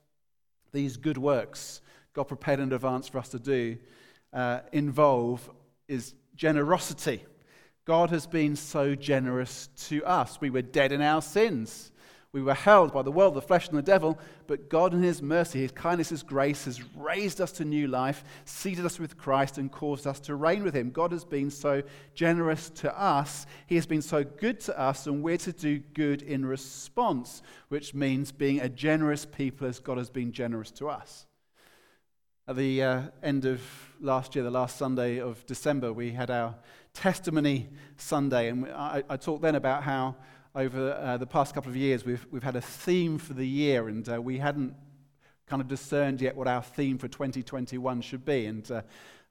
these 0.71 0.95
good 0.97 1.17
works 1.17 1.82
God 2.13 2.25
prepared 2.25 2.60
in 2.62 2.71
advance 2.71 3.10
for 3.10 3.17
us 3.17 3.30
to 3.30 3.39
do 3.39 3.78
uh, 4.35 4.59
involve 4.71 5.49
is 5.87 6.13
generosity. 6.35 7.23
God 7.85 8.09
has 8.09 8.27
been 8.27 8.55
so 8.55 8.95
generous 8.95 9.69
to 9.87 10.03
us. 10.05 10.41
We 10.41 10.49
were 10.49 10.61
dead 10.61 10.91
in 10.91 11.01
our 11.01 11.21
sins. 11.21 11.91
We 12.31 12.41
were 12.41 12.53
held 12.53 12.91
by 12.91 13.01
the 13.01 13.13
world, 13.13 13.33
the 13.33 13.41
flesh, 13.41 13.69
and 13.69 13.77
the 13.77 13.81
devil, 13.81 14.19
but 14.45 14.69
God, 14.69 14.93
in 14.93 15.01
His 15.01 15.21
mercy, 15.21 15.61
His 15.61 15.71
kindness, 15.71 16.09
His 16.09 16.21
grace, 16.21 16.65
has 16.65 16.83
raised 16.97 17.39
us 17.39 17.53
to 17.53 17.63
new 17.63 17.87
life, 17.87 18.25
seated 18.43 18.85
us 18.85 18.99
with 18.99 19.17
Christ, 19.17 19.57
and 19.57 19.71
caused 19.71 20.05
us 20.05 20.19
to 20.21 20.35
reign 20.35 20.61
with 20.61 20.75
Him. 20.75 20.91
God 20.91 21.13
has 21.13 21.23
been 21.23 21.49
so 21.49 21.81
generous 22.13 22.69
to 22.71 22.99
us. 22.99 23.45
He 23.67 23.75
has 23.75 23.85
been 23.85 24.01
so 24.01 24.25
good 24.25 24.59
to 24.61 24.77
us, 24.77 25.07
and 25.07 25.23
we're 25.23 25.37
to 25.37 25.53
do 25.53 25.79
good 25.93 26.23
in 26.23 26.45
response, 26.45 27.41
which 27.69 27.93
means 27.93 28.33
being 28.33 28.59
a 28.59 28.67
generous 28.67 29.25
people 29.25 29.67
as 29.67 29.79
God 29.79 29.97
has 29.97 30.09
been 30.09 30.33
generous 30.33 30.71
to 30.71 30.89
us. 30.89 31.27
At 32.47 32.58
the 32.58 32.84
uh, 32.84 33.01
end 33.23 33.45
of 33.45 33.60
last 33.99 34.36
year, 34.36 34.43
the 34.43 34.51
last 34.51 34.77
Sunday 34.77 35.19
of 35.19 35.43
December, 35.47 35.91
we 35.91 36.12
had 36.12 36.29
our 36.29 36.53
Testimony 36.93 37.67
Sunday, 37.97 38.49
and 38.49 38.67
I, 38.67 39.01
I 39.10 39.17
talked 39.17 39.41
then 39.41 39.55
about 39.55 39.81
how 39.81 40.15
over 40.53 40.93
uh, 40.93 41.17
the 41.17 41.25
past 41.25 41.55
couple 41.55 41.71
of 41.71 41.75
years, 41.75 42.05
we've, 42.05 42.23
we've 42.29 42.43
had 42.43 42.55
a 42.55 42.62
theme 42.62 43.17
for 43.17 43.34
the 43.34 43.47
year, 43.47 43.88
and 43.88 44.08
uh, 44.08 44.21
we 44.21 44.38
hadn't 44.38 44.75
kind 45.47 45.60
of 45.60 45.67
discerned 45.67 46.21
yet 46.21 46.36
what 46.36 46.47
our 46.47 46.62
theme 46.62 46.99
for 46.99 47.08
2021 47.08 48.01
should 48.01 48.23
be. 48.23 48.45
And 48.45 48.69
uh, 48.69 48.84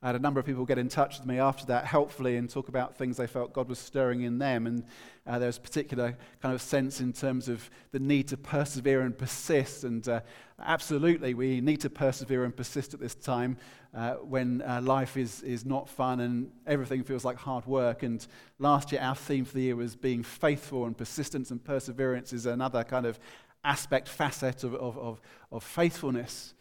I 0.04 0.08
had 0.08 0.16
a 0.16 0.18
number 0.18 0.38
of 0.38 0.44
people 0.44 0.66
get 0.66 0.76
in 0.76 0.90
touch 0.90 1.18
with 1.18 1.26
me 1.26 1.38
after 1.38 1.64
that, 1.64 1.86
helpfully, 1.86 2.36
and 2.36 2.50
talk 2.50 2.68
about 2.68 2.94
things 2.94 3.16
they 3.16 3.26
felt 3.26 3.54
God 3.54 3.70
was 3.70 3.78
stirring 3.78 4.20
in 4.20 4.36
them. 4.36 4.66
And 4.66 4.84
uh, 5.26 5.38
there 5.38 5.46
was 5.46 5.56
a 5.56 5.62
particular 5.62 6.18
kind 6.42 6.54
of 6.54 6.60
sense 6.60 7.00
in 7.00 7.14
terms 7.14 7.48
of 7.48 7.70
the 7.90 7.98
need 7.98 8.28
to 8.28 8.36
persevere 8.36 9.00
and 9.00 9.16
persist. 9.16 9.82
And 9.82 10.06
uh, 10.06 10.20
absolutely, 10.60 11.32
we 11.32 11.62
need 11.62 11.80
to 11.80 11.88
persevere 11.88 12.44
and 12.44 12.54
persist 12.54 12.92
at 12.92 13.00
this 13.00 13.14
time 13.14 13.56
uh, 13.94 14.16
when 14.16 14.60
uh, 14.60 14.82
life 14.82 15.16
is, 15.16 15.40
is 15.40 15.64
not 15.64 15.88
fun 15.88 16.20
and 16.20 16.50
everything 16.66 17.02
feels 17.02 17.24
like 17.24 17.38
hard 17.38 17.64
work. 17.64 18.02
And 18.02 18.26
last 18.58 18.92
year, 18.92 19.00
our 19.00 19.14
theme 19.14 19.46
for 19.46 19.54
the 19.54 19.62
year 19.62 19.76
was 19.76 19.96
being 19.96 20.22
faithful, 20.22 20.84
and 20.84 20.94
persistence 20.94 21.50
and 21.50 21.64
perseverance 21.64 22.34
is 22.34 22.44
another 22.44 22.84
kind 22.84 23.06
of 23.06 23.18
aspect, 23.64 24.10
facet 24.10 24.64
of, 24.64 24.74
of, 24.74 24.98
of, 24.98 25.22
of 25.50 25.64
faithfulness. 25.64 26.52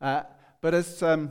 Uh, 0.00 0.22
but 0.60 0.74
as 0.74 1.04
um, 1.04 1.30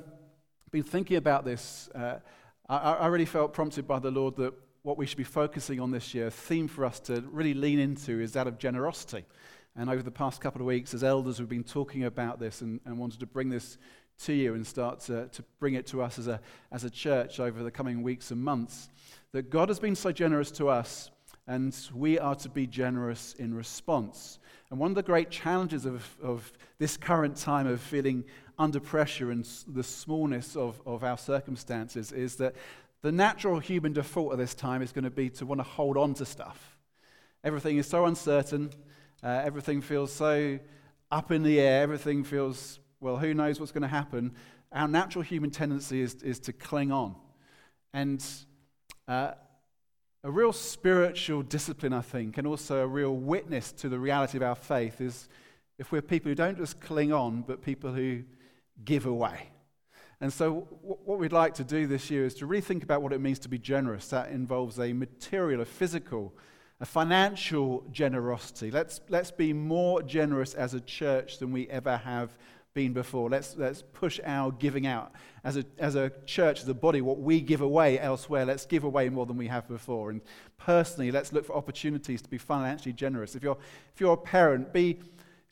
been 0.72 0.84
thinking 0.84 1.18
about 1.18 1.46
this, 1.46 1.90
uh, 1.96 2.20
I, 2.68 2.78
I 2.78 3.08
really 3.08 3.26
felt 3.26 3.54
prompted 3.54 3.88
by 3.88 4.00
the 4.00 4.12
Lord 4.12 4.36
that 4.38 4.54
what 4.84 4.98
we 4.98 5.06
should 5.06 5.18
be 5.18 5.24
focusing 5.24 5.80
on 5.80 5.92
this 5.92 6.14
year, 6.14 6.28
a 6.28 6.32
theme 6.32 6.68
for 6.68 6.86
us 6.86 7.00
to 7.02 7.22
really 7.32 7.54
lean 7.54 7.80
into, 7.80 8.20
is 8.20 8.34
that 8.34 8.48
of 8.48 8.58
generosity. 8.58 9.26
And 9.76 9.90
over 9.90 10.02
the 10.02 10.12
past 10.12 10.42
couple 10.42 10.62
of 10.62 10.68
weeks, 10.68 10.94
as 10.94 11.04
elders, 11.04 11.40
we've 11.40 11.50
been 11.50 11.64
talking 11.64 12.04
about 12.04 12.40
this 12.40 12.62
and, 12.62 12.80
and 12.86 12.98
wanted 12.98 13.20
to 13.20 13.26
bring 13.26 13.50
this 13.50 13.78
to 14.20 14.34
you 14.34 14.54
and 14.54 14.66
start 14.66 15.00
to, 15.02 15.28
to 15.28 15.44
bring 15.60 15.76
it 15.76 15.88
to 15.88 16.02
us 16.02 16.20
as 16.20 16.28
a, 16.28 16.42
as 16.72 16.84
a 16.84 16.90
church 16.90 17.40
over 17.40 17.64
the 17.64 17.72
coming 17.72 18.04
weeks 18.04 18.32
and 18.32 18.42
months. 18.42 18.90
That 19.32 19.50
God 19.50 19.70
has 19.70 19.80
been 19.80 19.96
so 19.96 20.12
generous 20.12 20.52
to 20.52 20.70
us, 20.70 21.12
and 21.48 21.76
we 21.94 22.20
are 22.20 22.36
to 22.36 22.50
be 22.50 22.68
generous 22.68 23.34
in 23.34 23.54
response. 23.54 24.40
And 24.70 24.80
one 24.80 24.92
of 24.92 24.96
the 24.96 25.04
great 25.04 25.30
challenges 25.30 25.86
of, 25.86 26.08
of 26.22 26.52
this 26.78 26.96
current 26.96 27.36
time 27.36 27.66
of 27.66 27.82
feeling 27.82 28.24
under 28.58 28.80
pressure 28.80 29.32
and 29.32 29.48
the 29.68 29.84
smallness 29.84 30.56
of, 30.56 30.82
of 30.86 31.04
our 31.04 31.18
circumstances 31.18 32.12
is 32.12 32.36
that 32.36 32.56
the 33.02 33.12
natural 33.12 33.60
human 33.60 33.94
default 33.94 34.34
at 34.34 34.38
this 34.38 34.54
time 34.54 34.82
is 34.82 34.92
going 34.92 35.06
to 35.06 35.10
be 35.10 35.30
to 35.30 35.46
want 35.46 35.60
to 35.60 35.64
hold 35.64 35.98
on 35.98 36.14
to 36.16 36.26
stuff. 36.26 36.78
Everything 37.44 37.78
is 37.78 37.88
so 37.88 38.06
uncertain, 38.06 38.70
uh, 39.24 39.42
everything 39.44 39.82
feels 39.82 40.12
so 40.12 40.60
up 41.10 41.32
in 41.32 41.42
the 41.42 41.60
air, 41.60 41.82
everything 41.82 42.24
feels, 42.24 42.80
well, 43.00 43.18
who 43.18 43.34
knows 43.34 43.60
what's 43.60 43.72
going 43.72 43.82
to 43.82 43.88
happen. 43.88 44.34
Our 44.72 44.88
natural 44.88 45.24
human 45.24 45.50
tendency 45.50 46.02
is, 46.02 46.16
is 46.16 46.40
to 46.42 46.54
cling 46.54 46.92
on. 46.92 47.16
And 47.94 48.24
uh, 49.08 49.32
a 50.24 50.32
real 50.32 50.52
spiritual 50.52 51.42
discipline, 51.44 51.94
I 51.94 52.02
think, 52.02 52.38
and 52.38 52.46
also 52.46 52.84
a 52.84 52.88
real 52.88 53.16
witness 53.16 53.72
to 53.74 53.90
the 53.90 54.00
reality 54.00 54.38
of 54.38 54.44
our 54.44 54.56
faith 54.56 55.00
is 55.00 55.30
if 55.78 55.92
we're 55.92 56.02
people 56.02 56.30
who 56.30 56.36
don't 56.36 56.58
just 56.58 56.82
cling 56.82 57.14
on, 57.14 57.42
but 57.42 57.62
people 57.62 57.94
who 57.94 58.24
give 58.84 59.06
away. 59.06 59.50
And 60.22 60.32
so, 60.32 60.68
what 60.82 61.18
we'd 61.18 61.32
like 61.32 61.54
to 61.56 61.64
do 61.64 61.88
this 61.88 62.12
year 62.12 62.26
is 62.26 62.34
to 62.36 62.46
really 62.46 62.62
think 62.62 62.84
about 62.84 63.02
what 63.02 63.14
it 63.14 63.22
means 63.22 63.40
to 63.40 63.50
be 63.50 63.58
generous. 63.58 64.10
That 64.10 64.32
involves 64.32 64.78
a 64.78 64.92
material, 64.92 65.62
a 65.62 65.66
physical, 65.66 66.34
a 66.82 66.86
financial 66.86 67.86
generosity. 67.94 68.72
Let's, 68.72 69.00
let's 69.08 69.32
be 69.32 69.54
more 69.54 70.02
generous 70.04 70.54
as 70.54 70.74
a 70.74 70.82
church 70.82 71.38
than 71.38 71.54
we 71.54 71.70
ever 71.70 71.96
have 71.96 72.38
been 72.80 72.94
before. 72.94 73.30
Let's, 73.30 73.58
let's 73.58 73.82
push 73.82 74.22
our 74.26 74.54
giving 74.54 74.88
out. 74.88 75.12
As 75.44 75.58
a, 75.58 75.66
as 75.78 75.96
a 75.96 76.14
church, 76.26 76.62
as 76.62 76.70
a 76.70 76.74
body, 76.74 77.02
what 77.02 77.20
we 77.20 77.42
give 77.42 77.60
away 77.60 78.00
elsewhere, 78.00 78.46
let's 78.46 78.66
give 78.66 78.86
away 78.86 79.10
more 79.10 79.26
than 79.26 79.36
we 79.36 79.48
have 79.48 79.68
before. 79.68 80.12
And 80.12 80.22
personally, 80.58 81.12
let's 81.12 81.34
look 81.34 81.46
for 81.46 81.58
opportunities 81.58 82.22
to 82.22 82.30
be 82.30 82.38
financially 82.38 82.94
generous. 82.94 83.36
If 83.36 83.44
you're, 83.44 83.58
if 83.94 84.00
you're 84.00 84.14
a 84.14 84.18
parent, 84.38 84.72
be 84.72 85.02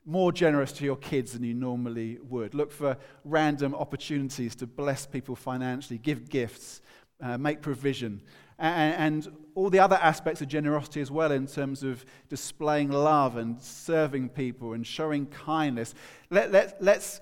more 0.06 0.32
generous 0.32 0.72
to 0.72 0.86
your 0.86 0.96
kids 0.96 1.34
than 1.34 1.44
you 1.44 1.54
normally 1.54 2.18
would. 2.30 2.54
Look 2.54 2.72
for 2.72 2.96
random 3.26 3.76
opportunities 3.76 4.56
to 4.56 4.66
bless 4.66 5.06
people 5.06 5.36
financially, 5.36 5.98
give 5.98 6.30
gifts, 6.30 6.82
uh, 7.22 7.38
make 7.38 7.62
provision, 7.62 8.22
and, 8.60 9.28
all 9.56 9.72
the 9.72 9.80
other 9.80 9.96
aspects 9.96 10.40
of 10.40 10.48
generosity 10.48 11.02
as 11.02 11.10
well, 11.10 11.32
in 11.32 11.48
terms 11.48 11.82
of 11.82 12.06
displaying 12.30 12.92
love 12.92 13.38
and 13.38 13.60
serving 13.60 14.30
people 14.30 14.74
and 14.74 14.86
showing 14.86 15.26
kindness. 15.26 15.96
Let, 16.30 16.52
let, 16.52 16.80
let's, 16.80 17.22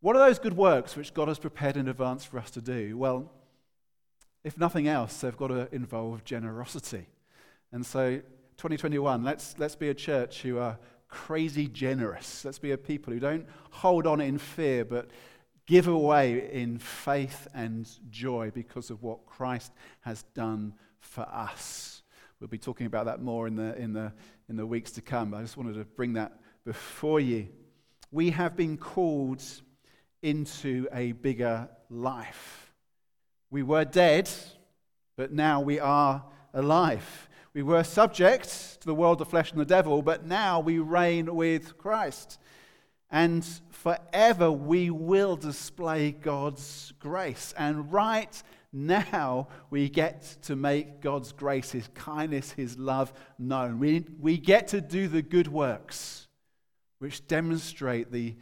what 0.00 0.16
are 0.16 0.26
those 0.26 0.40
good 0.40 0.56
works 0.56 0.96
which 0.96 1.14
God 1.14 1.28
has 1.28 1.38
prepared 1.38 1.76
in 1.76 1.86
advance 1.86 2.24
for 2.24 2.40
us 2.40 2.50
to 2.50 2.60
do? 2.60 2.98
Well, 2.98 3.30
if 4.42 4.58
nothing 4.58 4.88
else, 4.88 5.20
they've 5.20 5.36
got 5.36 5.48
to 5.48 5.72
involve 5.72 6.24
generosity. 6.24 7.06
And 7.70 7.86
so, 7.86 8.16
2021, 8.56 9.22
let's, 9.22 9.54
let's 9.56 9.76
be 9.76 9.88
a 9.88 9.94
church 9.94 10.42
who 10.42 10.58
are 10.58 10.78
crazy 11.08 11.68
generous. 11.68 12.44
Let's 12.44 12.58
be 12.58 12.72
a 12.72 12.78
people 12.78 13.12
who 13.12 13.20
don't 13.20 13.46
hold 13.70 14.06
on 14.06 14.20
in 14.20 14.38
fear, 14.38 14.84
but 14.84 15.08
give 15.66 15.88
away 15.88 16.48
in 16.52 16.78
faith 16.78 17.48
and 17.54 17.88
joy 18.08 18.50
because 18.54 18.90
of 18.90 19.02
what 19.02 19.26
Christ 19.26 19.72
has 20.00 20.22
done 20.34 20.74
for 21.00 21.22
us. 21.22 22.02
We'll 22.40 22.48
be 22.48 22.58
talking 22.58 22.86
about 22.86 23.06
that 23.06 23.20
more 23.20 23.46
in 23.46 23.56
the, 23.56 23.76
in 23.76 23.92
the, 23.92 24.12
in 24.48 24.56
the 24.56 24.66
weeks 24.66 24.92
to 24.92 25.02
come. 25.02 25.34
I 25.34 25.40
just 25.40 25.56
wanted 25.56 25.74
to 25.74 25.84
bring 25.84 26.14
that 26.14 26.38
before 26.64 27.18
you. 27.20 27.48
We 28.12 28.30
have 28.30 28.56
been 28.56 28.76
called 28.76 29.42
into 30.22 30.86
a 30.92 31.12
bigger 31.12 31.68
life. 31.90 32.72
We 33.50 33.62
were 33.62 33.84
dead, 33.84 34.30
but 35.16 35.32
now 35.32 35.60
we 35.60 35.80
are 35.80 36.24
alive. 36.52 37.28
We 37.54 37.62
were 37.62 37.84
subject 37.84 38.80
to 38.80 38.86
the 38.86 38.94
world, 38.94 39.18
the 39.18 39.24
flesh, 39.24 39.50
and 39.50 39.60
the 39.60 39.64
devil, 39.64 40.02
but 40.02 40.26
now 40.26 40.60
we 40.60 40.78
reign 40.78 41.34
with 41.34 41.78
Christ. 41.78 42.38
And 43.10 43.46
forever 43.70 44.50
we 44.50 44.90
will 44.90 45.36
display 45.36 46.12
God's 46.12 46.92
grace. 46.98 47.54
And 47.56 47.92
right 47.92 48.42
now 48.72 49.48
we 49.70 49.88
get 49.88 50.36
to 50.42 50.56
make 50.56 51.00
God's 51.00 51.32
grace, 51.32 51.70
His 51.72 51.88
kindness, 51.94 52.52
His 52.52 52.78
love 52.78 53.12
known. 53.38 53.78
We, 53.78 54.04
we 54.18 54.38
get 54.38 54.68
to 54.68 54.80
do 54.80 55.08
the 55.08 55.22
good 55.22 55.48
works 55.48 56.28
which 56.98 57.26
demonstrate 57.26 58.10
the 58.10 58.34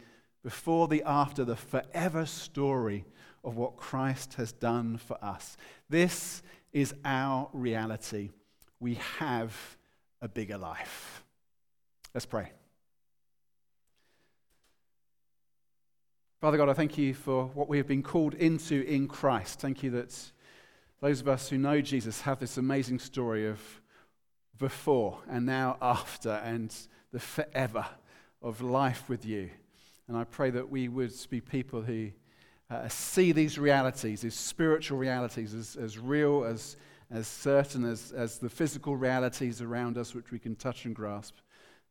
before, 0.43 0.87
the 0.87 1.01
after, 1.03 1.43
the 1.43 1.55
forever 1.55 2.25
story 2.25 3.03
of 3.43 3.57
what 3.57 3.77
Christ 3.77 4.35
has 4.35 4.51
done 4.51 4.97
for 4.97 5.17
us. 5.23 5.57
This 5.89 6.43
is 6.71 6.93
our 7.03 7.49
reality 7.51 8.29
we 8.79 8.95
have 9.19 9.55
a 10.21 10.27
bigger 10.27 10.57
life. 10.57 11.23
Let's 12.13 12.25
pray. 12.25 12.51
Father 16.45 16.57
God, 16.57 16.69
I 16.69 16.73
thank 16.73 16.99
you 16.99 17.15
for 17.15 17.45
what 17.55 17.67
we 17.67 17.77
have 17.77 17.87
been 17.87 18.03
called 18.03 18.35
into 18.35 18.83
in 18.83 19.07
Christ. 19.07 19.59
Thank 19.59 19.81
you 19.81 19.89
that 19.89 20.15
those 21.01 21.19
of 21.19 21.27
us 21.27 21.49
who 21.49 21.57
know 21.57 21.81
Jesus 21.81 22.21
have 22.21 22.37
this 22.39 22.57
amazing 22.57 22.99
story 22.99 23.47
of 23.47 23.59
before 24.59 25.17
and 25.27 25.47
now 25.47 25.75
after 25.81 26.29
and 26.29 26.71
the 27.11 27.19
forever 27.19 27.87
of 28.43 28.61
life 28.61 29.09
with 29.09 29.25
you. 29.25 29.49
And 30.07 30.15
I 30.15 30.23
pray 30.23 30.51
that 30.51 30.69
we 30.69 30.87
would 30.87 31.13
be 31.31 31.41
people 31.41 31.81
who 31.81 32.11
uh, 32.69 32.89
see 32.89 33.31
these 33.31 33.57
realities, 33.57 34.21
these 34.21 34.35
spiritual 34.35 34.99
realities, 34.99 35.55
as, 35.55 35.75
as 35.75 35.97
real, 35.97 36.43
as 36.43 36.77
as 37.09 37.27
certain 37.27 37.83
as, 37.83 38.11
as 38.11 38.37
the 38.37 38.51
physical 38.51 38.95
realities 38.95 39.63
around 39.63 39.97
us 39.97 40.13
which 40.13 40.29
we 40.29 40.37
can 40.37 40.55
touch 40.55 40.85
and 40.85 40.95
grasp. 40.95 41.37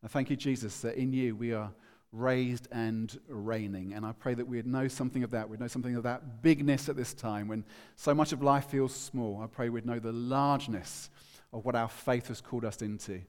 I 0.04 0.06
thank 0.06 0.30
you, 0.30 0.36
Jesus, 0.36 0.80
that 0.82 0.94
in 0.94 1.12
you 1.12 1.34
we 1.34 1.52
are 1.52 1.72
raised 2.14 2.68
and 2.70 3.18
reigning. 3.28 3.92
And 3.92 4.06
I 4.06 4.12
pray 4.12 4.34
that 4.34 4.46
we'd 4.46 4.66
know 4.66 4.88
something 4.88 5.22
of 5.22 5.32
that. 5.32 5.48
We'd 5.48 5.60
know 5.60 5.66
something 5.66 5.96
of 5.96 6.04
that 6.04 6.42
bigness 6.42 6.88
at 6.88 6.96
this 6.96 7.12
time 7.12 7.48
when 7.48 7.64
so 7.96 8.14
much 8.14 8.32
of 8.32 8.42
life 8.42 8.66
feels 8.66 8.94
small. 8.94 9.42
I 9.42 9.46
pray 9.46 9.68
we'd 9.68 9.86
know 9.86 9.98
the 9.98 10.12
largeness 10.12 11.10
of 11.52 11.64
what 11.64 11.74
our 11.74 11.88
faith 11.88 12.28
has 12.28 12.40
called 12.40 12.64
us 12.64 12.82
into. 12.82 13.20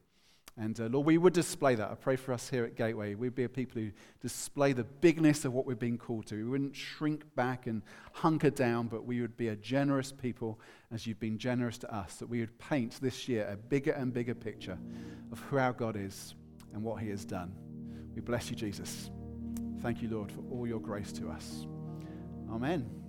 And 0.58 0.80
uh, 0.80 0.86
Lord, 0.86 1.06
we 1.06 1.17
would 1.17 1.34
display 1.34 1.76
that. 1.76 1.91
I 1.91 1.95
pray 1.95 2.15
for 2.15 2.32
us 2.32 2.50
here 2.50 2.63
at 2.63 2.78
Gateway. 2.78 3.13
We'd 3.15 3.36
be 3.36 3.43
a 3.43 3.50
people 3.50 3.82
who 3.82 3.91
display 4.21 4.71
the 4.71 4.86
bigness 4.86 5.43
of 5.43 5.52
what 5.52 5.65
we're 5.65 5.76
being 5.76 5.98
called 5.98 6.28
to. 6.28 6.36
We 6.36 6.50
wouldn't 6.50 6.76
shrink 6.76 7.24
back 7.36 7.67
and 7.67 7.82
hunker 8.13 8.52
down, 8.52 8.88
but 8.88 9.06
we 9.06 9.19
would 9.19 9.36
be 9.36 9.50
a 9.50 9.56
generous 9.58 10.13
people 10.13 10.60
as 10.93 11.06
you've 11.06 11.19
been 11.19 11.38
generous 11.38 11.78
to 11.80 11.93
us. 11.93 12.15
That 12.17 12.28
we 12.28 12.39
would 12.39 12.58
paint 12.58 13.00
this 13.02 13.28
year 13.28 13.50
a 13.52 13.58
bigger 13.58 13.91
and 13.91 14.13
bigger 14.13 14.36
picture 14.36 14.78
of 15.34 15.39
who 15.41 15.58
our 15.58 15.74
God 15.74 15.98
is 15.98 16.36
and 16.74 16.82
what 16.84 17.02
he 17.02 17.10
has 17.10 17.26
done. 17.26 17.64
We 18.15 18.21
bless 18.21 18.49
you, 18.49 18.56
Jesus. 18.56 19.12
Thank 19.82 20.01
you, 20.01 20.10
Lord, 20.10 20.32
for 20.32 20.41
all 20.49 20.65
your 20.65 20.80
grace 20.80 21.12
to 21.13 21.30
us. 21.30 21.67
Amen. 22.49 23.05